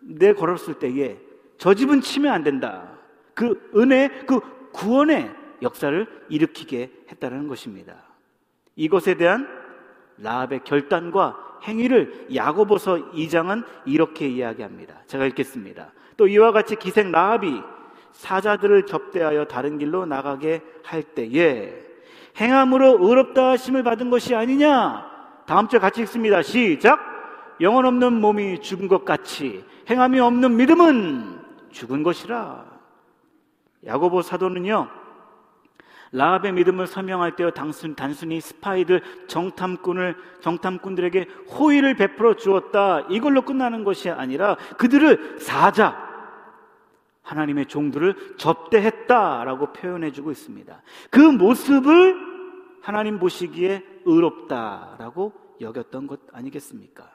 내 0.00 0.32
걸었을 0.32 0.74
때에 0.74 1.18
저 1.58 1.74
집은 1.74 2.00
치면 2.00 2.32
안 2.32 2.42
된다. 2.42 2.98
그 3.34 3.70
은혜, 3.76 4.08
그 4.26 4.40
구원의 4.72 5.32
역사를 5.62 6.06
일으키게 6.28 7.04
했다는 7.10 7.48
것입니다. 7.48 7.96
이것에 8.76 9.14
대한 9.14 9.48
라합의 10.18 10.64
결단과 10.64 11.45
행위를 11.64 12.28
야고보서 12.34 13.12
2장은 13.12 13.64
이렇게 13.84 14.28
이야기합니다. 14.28 14.94
제가 15.06 15.26
읽겠습니다. 15.26 15.92
또 16.16 16.26
이와 16.26 16.52
같이 16.52 16.76
기생 16.76 17.12
라합이 17.12 17.60
사자들을 18.12 18.86
접대하여 18.86 19.44
다른 19.44 19.78
길로 19.78 20.06
나가게 20.06 20.62
할 20.82 21.02
때에 21.02 21.74
행함으로 22.38 22.98
의롭다 23.06 23.50
하심을 23.50 23.82
받은 23.82 24.10
것이 24.10 24.34
아니냐? 24.34 25.06
다음 25.46 25.68
주에 25.68 25.78
같이 25.78 26.02
읽습니다. 26.02 26.42
시작. 26.42 26.98
영혼 27.60 27.86
없는 27.86 28.20
몸이 28.20 28.60
죽은 28.60 28.88
것 28.88 29.04
같이 29.04 29.64
행함이 29.88 30.20
없는 30.20 30.56
믿음은 30.56 31.40
죽은 31.70 32.02
것이라. 32.02 32.64
야고보 33.86 34.22
사도는요. 34.22 34.88
라합의 36.16 36.52
믿음을 36.52 36.86
설명할 36.86 37.36
때요 37.36 37.50
단순, 37.50 37.94
단순히 37.94 38.40
스파이들 38.40 39.02
정탐꾼을 39.28 40.16
정탐꾼들에게 40.40 41.28
호의를 41.50 41.94
베풀어 41.94 42.34
주었다 42.36 43.00
이걸로 43.10 43.42
끝나는 43.42 43.84
것이 43.84 44.08
아니라 44.08 44.56
그들을 44.78 45.38
사자 45.38 46.06
하나님의 47.22 47.66
종들을 47.66 48.36
접대했다라고 48.38 49.72
표현해 49.72 50.12
주고 50.12 50.30
있습니다. 50.30 50.80
그 51.10 51.18
모습을 51.18 52.16
하나님 52.80 53.18
보시기에 53.18 53.84
의롭다라고 54.04 55.32
여겼던 55.60 56.06
것 56.06 56.20
아니겠습니까? 56.32 57.10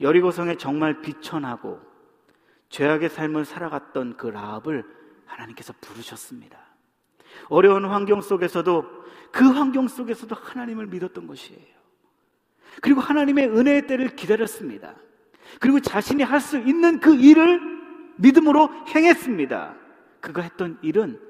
여리고성에 0.00 0.56
정말 0.56 1.00
비천하고 1.00 1.80
죄악의 2.68 3.08
삶을 3.08 3.44
살아갔던 3.44 4.16
그 4.16 4.28
라합을 4.28 4.84
하나님께서 5.26 5.72
부르셨습니다. 5.80 6.69
어려운 7.48 7.84
환경 7.84 8.20
속에서도 8.20 8.84
그 9.32 9.48
환경 9.50 9.88
속에서도 9.88 10.34
하나님을 10.34 10.86
믿었던 10.86 11.26
것이에요. 11.26 11.80
그리고 12.82 13.00
하나님의 13.00 13.48
은혜의 13.48 13.86
때를 13.86 14.16
기다렸습니다. 14.16 14.94
그리고 15.58 15.80
자신이 15.80 16.22
할 16.22 16.40
수 16.40 16.58
있는 16.58 17.00
그 17.00 17.14
일을 17.14 17.60
믿음으로 18.16 18.68
행했습니다. 18.88 19.74
그가 20.20 20.42
했던 20.42 20.78
일은 20.82 21.20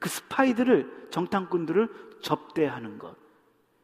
그 0.00 0.08
스파이들을 0.08 1.08
정탐꾼들을 1.10 1.88
접대하는 2.22 2.98
것. 2.98 3.16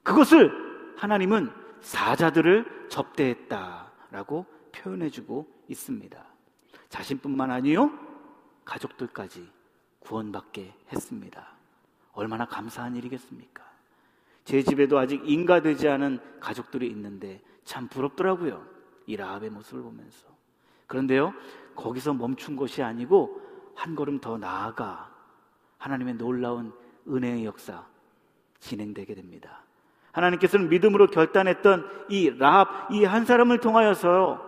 그것을 0.02 0.52
하나님은 0.96 1.50
사자들을 1.80 2.88
접대했다라고 2.88 4.46
표현해주고 4.72 5.46
있습니다. 5.68 6.24
자신뿐만 6.88 7.50
아니요 7.50 7.92
가족들까지 8.64 9.48
구원받게 10.08 10.72
했습니다. 10.90 11.46
얼마나 12.14 12.46
감사한 12.46 12.96
일이겠습니까? 12.96 13.62
제 14.44 14.62
집에도 14.62 14.98
아직 14.98 15.20
인가되지 15.28 15.88
않은 15.88 16.18
가족들이 16.40 16.88
있는데 16.88 17.42
참 17.64 17.86
부럽더라고요. 17.88 18.64
이 19.06 19.16
라합의 19.16 19.50
모습을 19.50 19.82
보면서. 19.82 20.26
그런데요, 20.86 21.34
거기서 21.74 22.14
멈춘 22.14 22.56
것이 22.56 22.82
아니고 22.82 23.42
한 23.74 23.94
걸음 23.94 24.18
더 24.18 24.38
나아가 24.38 25.12
하나님의 25.76 26.14
놀라운 26.14 26.72
은혜의 27.06 27.44
역사 27.44 27.84
진행되게 28.60 29.14
됩니다. 29.14 29.60
하나님께서는 30.12 30.70
믿음으로 30.70 31.08
결단했던 31.08 32.06
이 32.08 32.30
라합 32.30 32.90
이 32.90 33.04
한 33.04 33.26
사람을 33.26 33.60
통하여서 33.60 34.42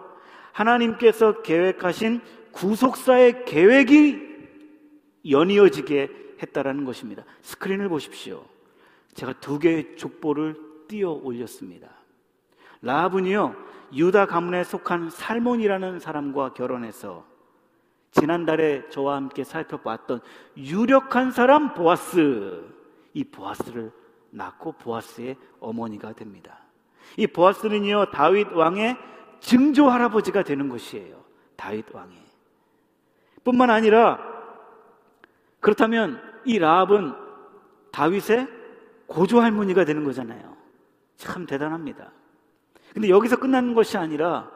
하나님께서 0.52 1.42
계획하신 1.42 2.22
구속사의 2.52 3.44
계획이 3.44 4.29
연이어지게 5.28 6.36
했다라는 6.42 6.84
것입니다. 6.84 7.24
스크린을 7.42 7.88
보십시오. 7.88 8.44
제가 9.14 9.34
두 9.34 9.58
개의 9.58 9.96
족보를 9.96 10.56
띄어 10.88 11.10
올렸습니다. 11.10 11.88
라합은요 12.82 13.54
유다 13.92 14.26
가문에 14.26 14.64
속한 14.64 15.10
살몬이라는 15.10 15.98
사람과 15.98 16.52
결혼해서 16.54 17.24
지난달에 18.12 18.88
저와 18.88 19.16
함께 19.16 19.44
살펴봤던 19.44 20.20
유력한 20.56 21.30
사람 21.30 21.74
보아스 21.74 22.64
이 23.12 23.24
보아스를 23.24 23.92
낳고 24.30 24.72
보아스의 24.72 25.36
어머니가 25.58 26.12
됩니다. 26.12 26.58
이 27.16 27.26
보아스는요 27.26 28.10
다윗 28.10 28.48
왕의 28.52 28.96
증조 29.40 29.88
할아버지가 29.88 30.42
되는 30.42 30.68
것이에요. 30.68 31.22
다윗 31.56 31.84
왕의 31.92 32.18
뿐만 33.44 33.70
아니라 33.70 34.18
그렇다면 35.60 36.20
이 36.44 36.58
라합은 36.58 37.14
다윗의 37.92 38.48
고조 39.06 39.40
할머니가 39.40 39.84
되는 39.84 40.04
거잖아요. 40.04 40.56
참 41.16 41.46
대단합니다. 41.46 42.12
근데 42.92 43.08
여기서 43.08 43.36
끝나는 43.36 43.74
것이 43.74 43.96
아니라 43.98 44.50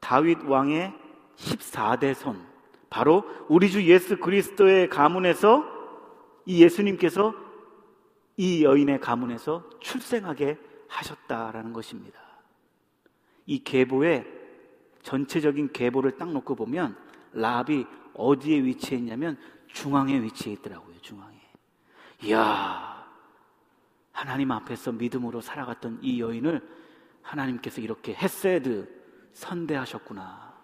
다윗 0.00 0.38
왕의 0.44 0.92
14대 1.36 2.14
손, 2.14 2.40
바로 2.90 3.24
우리 3.48 3.70
주 3.70 3.82
예수 3.84 4.16
그리스도의 4.18 4.88
가문에서 4.88 5.64
이 6.46 6.62
예수님께서 6.62 7.34
이 8.36 8.64
여인의 8.64 9.00
가문에서 9.00 9.68
출생하게 9.80 10.58
하셨다라는 10.88 11.72
것입니다. 11.72 12.18
이 13.46 13.62
계보의 13.62 14.26
전체적인 15.02 15.72
계보를 15.72 16.12
딱 16.12 16.30
놓고 16.32 16.54
보면 16.54 16.96
라합이 17.32 17.86
어디에 18.14 18.62
위치해 18.62 18.98
있냐면 18.98 19.36
중앙에 19.74 20.22
위치해 20.22 20.54
있더라고요. 20.54 20.98
중앙에. 21.02 21.34
이야, 22.22 23.04
하나님 24.12 24.50
앞에서 24.52 24.92
믿음으로 24.92 25.40
살아갔던 25.40 25.98
이 26.00 26.20
여인을 26.20 26.66
하나님께서 27.20 27.80
이렇게 27.80 28.14
헤세드 28.14 28.88
선대하셨구나. 29.32 30.54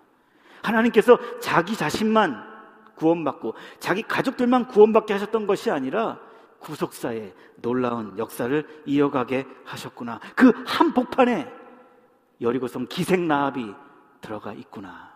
하나님께서 0.63 1.19
자기 1.41 1.77
자신만 1.77 2.49
구원받고 2.95 3.55
자기 3.79 4.03
가족들만 4.03 4.69
구원받게 4.69 5.13
하셨던 5.15 5.47
것이 5.47 5.71
아니라 5.71 6.21
구속사의 6.61 7.35
놀라운 7.57 8.17
역사를 8.17 8.83
이어가게 8.87 9.47
하셨구나. 9.65 10.21
그 10.37 10.53
한복판에 10.67 11.51
여리고성 12.41 12.87
기생 12.89 13.27
라합이 13.27 13.75
들어가 14.21 14.53
있구나. 14.53 15.10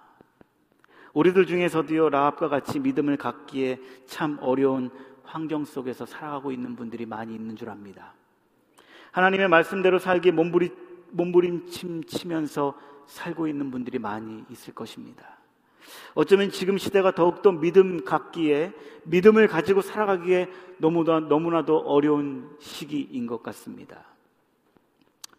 우리들 1.14 1.46
중에서도요 1.46 2.10
라합과 2.10 2.48
같이 2.48 2.78
믿음을 2.80 3.16
갖기에 3.16 3.80
참 4.06 4.36
어려운 4.40 4.90
환경 5.22 5.64
속에서 5.64 6.04
살아가고 6.04 6.52
있는 6.52 6.76
분들이 6.76 7.06
많이 7.06 7.34
있는 7.34 7.56
줄 7.56 7.70
압니다. 7.70 8.12
하나님의 9.12 9.48
말씀대로 9.48 9.98
살기 9.98 10.32
몸부리 10.32 10.70
몸부림치면서 11.12 12.74
살고 13.06 13.46
있는 13.46 13.70
분들이 13.70 13.98
많이 13.98 14.44
있을 14.50 14.74
것입니다. 14.74 15.38
어쩌면 16.14 16.50
지금 16.50 16.78
시대가 16.78 17.12
더욱더 17.12 17.52
믿음 17.52 18.04
갖기에 18.04 18.72
믿음을 19.04 19.46
가지고 19.46 19.82
살아가기에 19.82 20.48
너무나, 20.78 21.20
너무나도 21.20 21.78
어려운 21.78 22.56
시기인 22.58 23.26
것 23.26 23.42
같습니다. 23.42 24.13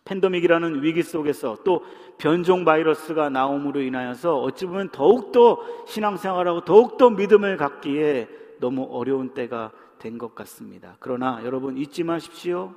팬데믹이라는 0.06 0.84
위기 0.84 1.01
속에서 1.03 1.58
또 1.64 1.84
변종 2.18 2.64
바이러스가 2.64 3.30
나옴으로 3.30 3.82
인하여서 3.82 4.39
어찌 4.41 4.66
보면 4.66 4.89
더욱더 4.89 5.60
신앙생활하고 5.88 6.62
더욱더 6.64 7.10
믿음을 7.10 7.58
갖기에 7.58 8.30
너무 8.60 8.88
어려운 8.91 9.34
때가 9.34 9.72
된 9.99 10.18
것 10.20 10.36
같습니다. 10.36 10.95
그러나 10.99 11.41
여러분 11.43 11.78
잊지 11.78 12.03
마십시오. 12.03 12.76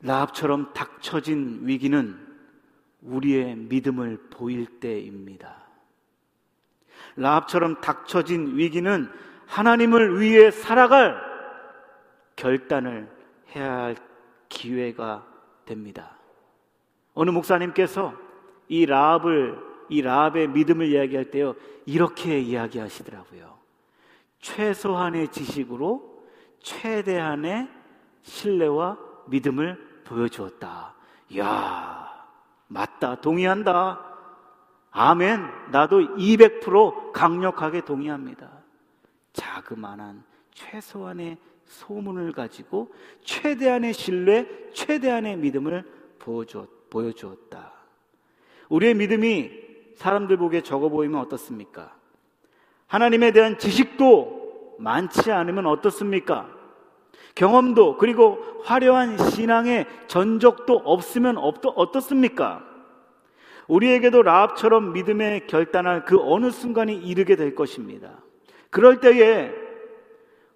라합처럼 0.00 0.72
닥쳐진 0.72 1.60
위기는 1.64 2.16
우리의 3.02 3.56
믿음을 3.56 4.18
보일 4.30 4.66
때입니다. 4.80 5.66
라합처럼 7.16 7.80
닥쳐진 7.82 8.56
위기는 8.56 9.10
하나님을 9.46 10.20
위해 10.20 10.50
살아갈 10.50 11.20
결단을 12.36 13.08
해야 13.54 13.72
할 13.72 13.96
기회가 14.48 15.26
됩니다. 15.64 16.16
어느 17.14 17.30
목사님께서 17.30 18.14
이 18.68 18.86
라합을 18.86 19.58
이 19.88 20.02
라합의 20.02 20.48
믿음을 20.48 20.86
이야기할 20.86 21.30
때요 21.30 21.54
이렇게 21.86 22.38
이야기하시더라고요. 22.40 23.56
최소한의 24.40 25.28
지식으로 25.28 26.24
최대한의 26.60 27.68
신뢰와 28.22 28.98
믿음을 29.26 30.02
보여주었다. 30.04 30.94
이야, 31.30 32.26
맞다. 32.68 33.20
동의한다. 33.20 34.00
아멘. 34.90 35.70
나도 35.70 36.16
200% 36.16 37.12
강력하게 37.12 37.82
동의합니다. 37.82 38.50
자그마한 39.32 40.24
최소한의 40.52 41.36
소문을 41.66 42.32
가지고 42.32 42.92
최대한의 43.24 43.92
신뢰, 43.92 44.46
최대한의 44.72 45.36
믿음을 45.36 45.84
보여주었 46.18 47.50
다. 47.50 47.72
우리의 48.68 48.94
믿음이 48.94 49.50
사람들 49.96 50.36
보기에 50.36 50.62
적어 50.62 50.88
보이면 50.88 51.20
어떻습니까? 51.20 51.94
하나님에 52.86 53.32
대한 53.32 53.58
지식도 53.58 54.76
많지 54.78 55.32
않으면 55.32 55.66
어떻습니까? 55.66 56.50
경험도 57.34 57.96
그리고 57.98 58.38
화려한 58.64 59.18
신앙의 59.18 59.86
전적도 60.06 60.82
없으면 60.84 61.36
어떻습니까? 61.38 62.64
우리에게도 63.68 64.22
라합처럼 64.22 64.92
믿음에 64.92 65.40
결단할 65.46 66.04
그 66.04 66.18
어느 66.20 66.50
순간이 66.50 66.94
이르게 66.94 67.36
될 67.36 67.54
것입니다. 67.54 68.22
그럴 68.70 69.00
때에 69.00 69.65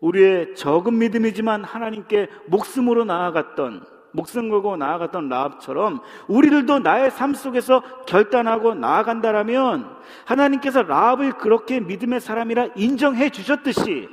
우리의 0.01 0.55
적은 0.55 0.99
믿음이지만 0.99 1.65
하나님께 1.65 2.29
목숨으로 2.47 3.05
나아갔던 3.05 3.85
목숨 4.13 4.49
걸고 4.49 4.77
나아갔던 4.77 5.29
라합처럼 5.29 6.01
우리들도 6.27 6.81
나의 6.81 7.11
삶 7.11 7.35
속에서 7.35 7.83
결단하고 8.07 8.75
나아간다라면 8.75 9.89
하나님께서 10.25 10.83
라합을 10.83 11.35
그렇게 11.35 11.81
믿음의 11.81 12.21
사람이라 12.21 12.71
인정해 12.77 13.31
주셨듯이 13.31 14.09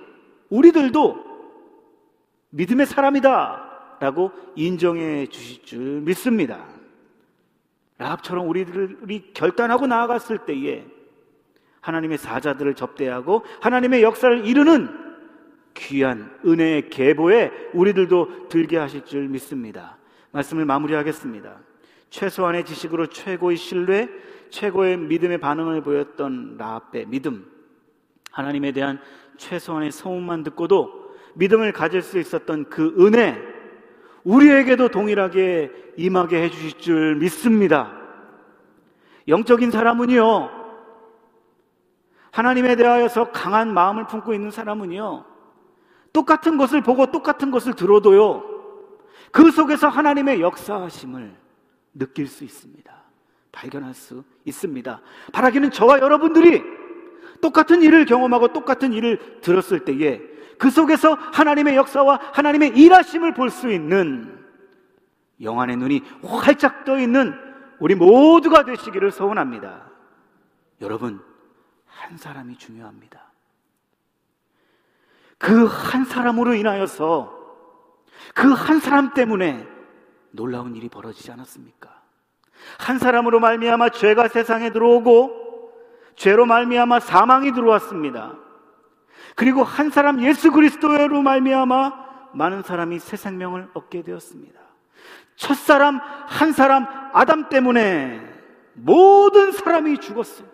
우리들도 0.50 1.26
믿음의 2.50 2.86
사람이다 2.86 3.98
라고 4.00 4.32
인정해 4.56 5.26
주실 5.28 5.64
줄 5.64 5.80
믿습니다. 6.02 6.66
라합처럼 7.98 8.48
우리들이 8.48 9.32
결단하고 9.34 9.88
나아갔을 9.88 10.40
때에 10.40 10.86
하나님의 11.82 12.20
사자들을 12.20 12.76
접대하고 12.76 13.44
하나님의 13.62 14.04
역사를 14.04 14.46
이루는 14.46 15.07
귀한 15.78 16.38
은혜의 16.46 16.90
계보에 16.90 17.52
우리들도 17.74 18.50
들게 18.50 18.78
하실 18.78 19.06
줄 19.06 19.28
믿습니다. 19.28 19.98
말씀을 20.32 20.66
마무리하겠습니다. 20.66 21.58
최소한의 22.10 22.66
지식으로 22.66 23.08
최고의 23.08 23.58
신뢰, 23.58 24.10
최고의 24.50 24.98
믿음의 24.98 25.40
반응을 25.40 25.82
보였던 25.82 26.58
라합의 26.58 27.08
믿음. 27.08 27.46
하나님에 28.32 28.72
대한 28.72 29.00
최소한의 29.38 29.92
소문만 29.92 30.44
듣고도 30.44 31.16
믿음을 31.36 31.72
가질 31.72 32.02
수 32.02 32.18
있었던 32.20 32.70
그 32.70 32.96
은혜, 33.00 33.38
우리에게도 34.24 34.90
동일하게 34.90 35.94
임하게 35.98 36.44
해주실 36.44 36.80
줄 36.80 37.16
믿습니다. 37.16 37.94
영적인 39.28 39.72
사람은요, 39.72 40.50
하나님에 42.32 42.76
대하여서 42.76 43.32
강한 43.32 43.74
마음을 43.74 44.08
품고 44.08 44.34
있는 44.34 44.52
사람은요, 44.52 45.26
똑같은 46.14 46.58
것을 46.58 46.82
보고 46.82 47.06
똑같은 47.08 47.52
것을 47.52 47.74
들어도요, 47.74 48.44
그 49.32 49.52
속에서 49.52 49.88
하나님의 49.88 50.42
역사하심을 50.42 51.36
느낄 51.94 52.28
수 52.28 52.44
있습니다. 52.44 52.96
발견할 53.52 53.94
수 53.94 54.24
있습니다. 54.46 55.02
바라기는 55.34 55.72
저와 55.72 56.00
여러분들이 56.00 56.64
똑같은 57.42 57.82
일을 57.82 58.06
경험하고 58.06 58.54
똑같은 58.54 58.94
일을 58.94 59.42
들었을 59.42 59.86
때에 59.86 60.22
그 60.58 60.70
속에서 60.70 61.14
하나님의 61.14 61.76
역사와 61.76 62.20
하나님의 62.34 62.78
일하심을 62.78 63.34
볼 63.34 63.50
수 63.50 63.72
있는 63.72 64.38
영안의 65.42 65.78
눈이 65.78 66.02
활짝 66.24 66.84
떠 66.84 66.98
있는 66.98 67.34
우리 67.80 67.94
모두가 67.94 68.66
되시기를 68.66 69.12
소원합니다. 69.12 69.92
여러분, 70.82 71.22
한 71.86 72.18
사람이 72.18 72.58
중요합니다. 72.58 73.27
그 75.40 75.66
한 75.68 76.06
사람으로 76.06 76.54
인하여서 76.56 77.36
그 78.34 78.54
한 78.54 78.80
사람 78.80 79.14
때문에 79.14 79.68
놀라운 80.32 80.76
일이 80.76 80.90
벌어지지 80.90 81.32
않았습니까? 81.32 81.90
한 82.80 83.00
사람으로 83.00 83.40
말미암아 83.40 83.90
죄가 83.90 84.28
세상에 84.30 84.72
들어오고 84.72 85.72
죄로 86.16 86.46
말미암아 86.46 87.00
사망이 87.00 87.52
들어왔습니다. 87.54 88.36
그리고 89.36 89.64
한 89.64 89.90
사람 89.92 90.22
예수 90.22 90.52
그리스도로 90.52 91.22
말미암아 91.22 92.08
많은 92.34 92.64
사람이 92.64 93.00
새 93.00 93.16
생명을 93.18 93.70
얻게 93.74 94.02
되었습니다. 94.02 94.60
첫 95.36 95.56
사람 95.56 96.00
한 96.28 96.52
사람 96.52 96.88
아담 97.14 97.50
때문에 97.50 98.22
모든 98.74 99.52
사람이 99.52 100.00
죽었어요. 100.00 100.48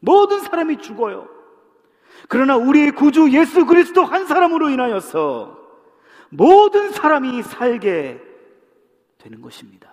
모든 0.00 0.40
사람이 0.40 0.78
죽어요. 0.78 1.28
그러나 2.28 2.56
우리의 2.56 2.92
구주 2.92 3.30
예수 3.32 3.66
그리스도 3.66 4.04
한 4.04 4.26
사람으로 4.26 4.70
인하여서 4.70 5.58
모든 6.30 6.90
사람이 6.90 7.42
살게 7.42 8.20
되는 9.18 9.40
것입니다. 9.42 9.90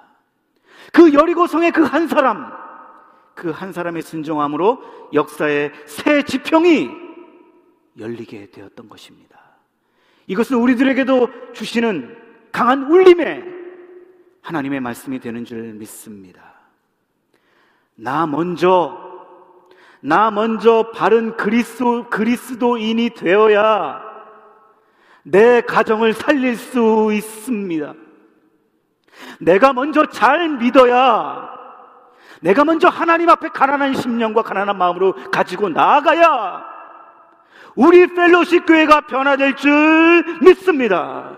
그 0.94 1.14
여리고성의 1.14 1.72
그 1.72 1.84
한 1.84 2.08
사람, 2.08 2.52
그 3.36 3.52
한 3.52 3.74
사람의 3.74 4.02
순종함으로 4.02 4.82
역사의 5.14 5.72
새 5.86 6.24
지평이 6.24 6.90
열리게 8.00 8.52
되었던 8.52 8.88
것입니다. 8.90 9.38
이것은 10.28 10.58
우리들에게도 10.58 11.54
주시는 11.54 12.18
강한 12.52 12.84
울림에 12.92 13.44
하나님의 14.42 14.80
말씀이 14.80 15.20
되는 15.20 15.44
줄 15.46 15.74
믿습니다. 15.74 16.54
나 17.96 18.28
먼저 18.28 19.07
나 20.02 20.32
먼저 20.32 20.92
바른 20.94 21.36
그리스도, 21.38 22.10
그리스도인이 22.10 23.12
되어야 23.12 24.02
내 25.24 25.62
가정을 25.62 26.14
살릴 26.14 26.56
수 26.56 27.10
있습니다. 27.12 27.94
내가 29.40 29.74
먼저 29.74 30.06
잘 30.06 30.50
믿어야 30.50 31.50
내가 32.42 32.64
먼저 32.64 32.88
하나님 32.88 33.30
앞에 33.30 33.50
가난한 33.50 33.96
심령과 33.96 34.44
가난한 34.44 34.78
마음으로 34.78 35.14
가지고 35.32 35.70
나아가야 35.70 36.64
우리 37.76 38.08
펠로시 38.08 38.60
교회가 38.62 39.02
변화될 39.02 39.56
줄 39.56 40.24
믿습니다. 40.42 41.36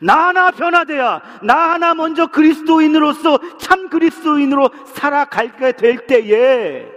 나 0.00 0.28
하나 0.28 0.50
변화돼야 0.50 1.20
나 1.42 1.70
하나 1.70 1.94
먼저 1.94 2.26
그리스도인으로서 2.26 3.38
참 3.58 3.88
그리스도인으로 3.88 4.70
살아가게 4.86 5.72
될 5.72 6.06
때에 6.06 6.95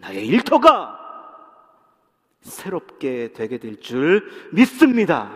나의 0.00 0.26
일터가 0.26 0.98
새롭게 2.40 3.32
되게 3.34 3.58
될 3.58 3.80
줄 3.80 4.26
믿습니다. 4.52 5.30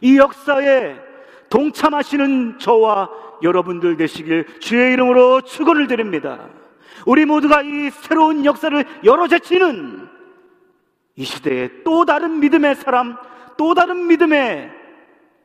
이 0.00 0.16
역사에 0.18 0.96
동참하시는 1.50 2.58
저와 2.58 3.10
여러분들 3.42 3.96
되시길 3.96 4.60
주의 4.60 4.92
이름으로 4.92 5.40
축원을 5.42 5.86
드립니다. 5.88 6.48
우리 7.06 7.24
모두가 7.24 7.62
이 7.62 7.90
새로운 7.90 8.44
역사를 8.44 8.84
열어제치는 9.04 10.08
이 11.16 11.24
시대에 11.24 11.82
또 11.84 12.04
다른 12.04 12.38
믿음의 12.40 12.76
사람, 12.76 13.16
또 13.56 13.74
다른 13.74 14.06
믿음의 14.06 14.70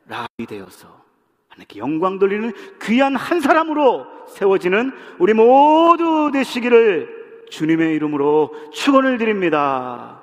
라이 0.06 0.46
되어서 0.46 1.02
하나님께 1.48 1.78
영광 1.80 2.18
돌리는 2.18 2.52
귀한 2.82 3.16
한 3.16 3.40
사람으로 3.40 4.06
세워지는 4.28 4.92
우리 5.18 5.34
모두 5.34 6.30
되시기를 6.32 7.13
주님의 7.50 7.94
이름으로 7.96 8.54
축원을 8.72 9.18
드립니다. 9.18 10.22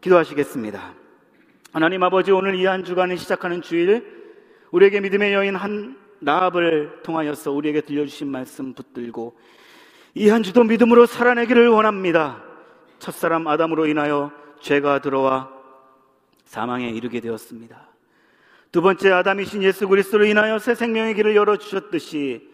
기도하시겠습니다. 0.00 0.94
하나님 1.72 2.02
아버지 2.02 2.32
오늘 2.32 2.54
이 2.56 2.66
한 2.66 2.84
주간을 2.84 3.16
시작하는 3.18 3.62
주일 3.62 4.04
우리에게 4.70 5.00
믿음의 5.00 5.32
여인 5.32 5.56
한 5.56 5.96
나합을 6.20 7.00
통하여서 7.02 7.52
우리에게 7.52 7.80
들려주신 7.82 8.28
말씀 8.28 8.74
붙들고 8.74 9.36
이 10.14 10.28
한 10.28 10.42
주도 10.42 10.64
믿음으로 10.64 11.06
살아내기를 11.06 11.68
원합니다. 11.68 12.42
첫사람 12.98 13.46
아담으로 13.46 13.86
인하여 13.86 14.32
죄가 14.60 15.00
들어와 15.00 15.48
사망에 16.44 16.88
이르게 16.90 17.20
되었습니다. 17.20 17.88
두 18.72 18.82
번째 18.82 19.12
아담이신 19.12 19.62
예수 19.62 19.88
그리스도로 19.88 20.24
인하여 20.26 20.58
새 20.58 20.74
생명의 20.74 21.14
길을 21.14 21.34
열어 21.36 21.56
주셨듯이 21.56 22.48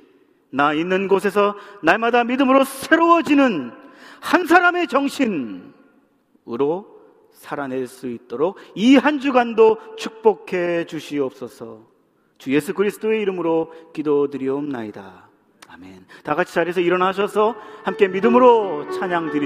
나 0.51 0.73
있는 0.73 1.09
곳에서 1.09 1.57
날마다 1.83 2.25
믿음으로 2.25 2.65
새로워지는 2.65 3.73
한 4.21 4.47
사람의 4.47 4.89
정신으로 4.89 5.75
살아낼 7.33 7.87
수 7.87 8.09
있도록 8.09 8.57
이 8.75 8.97
한 8.97 9.21
주간도 9.21 9.97
축복해 9.97 10.87
주시옵소서. 10.87 11.81
주 12.39 12.55
예수 12.55 12.73
그리스도의 12.75 13.21
이름으로 13.23 13.73
기도드리옵나이다. 13.93 15.29
아멘. 15.69 16.07
다 16.23 16.35
같이 16.35 16.55
자리에서 16.55 16.81
일어나셔서 16.81 17.55
함께 17.85 18.09
믿음으로 18.09 18.91
찬양 18.93 19.33
드리 19.33 19.45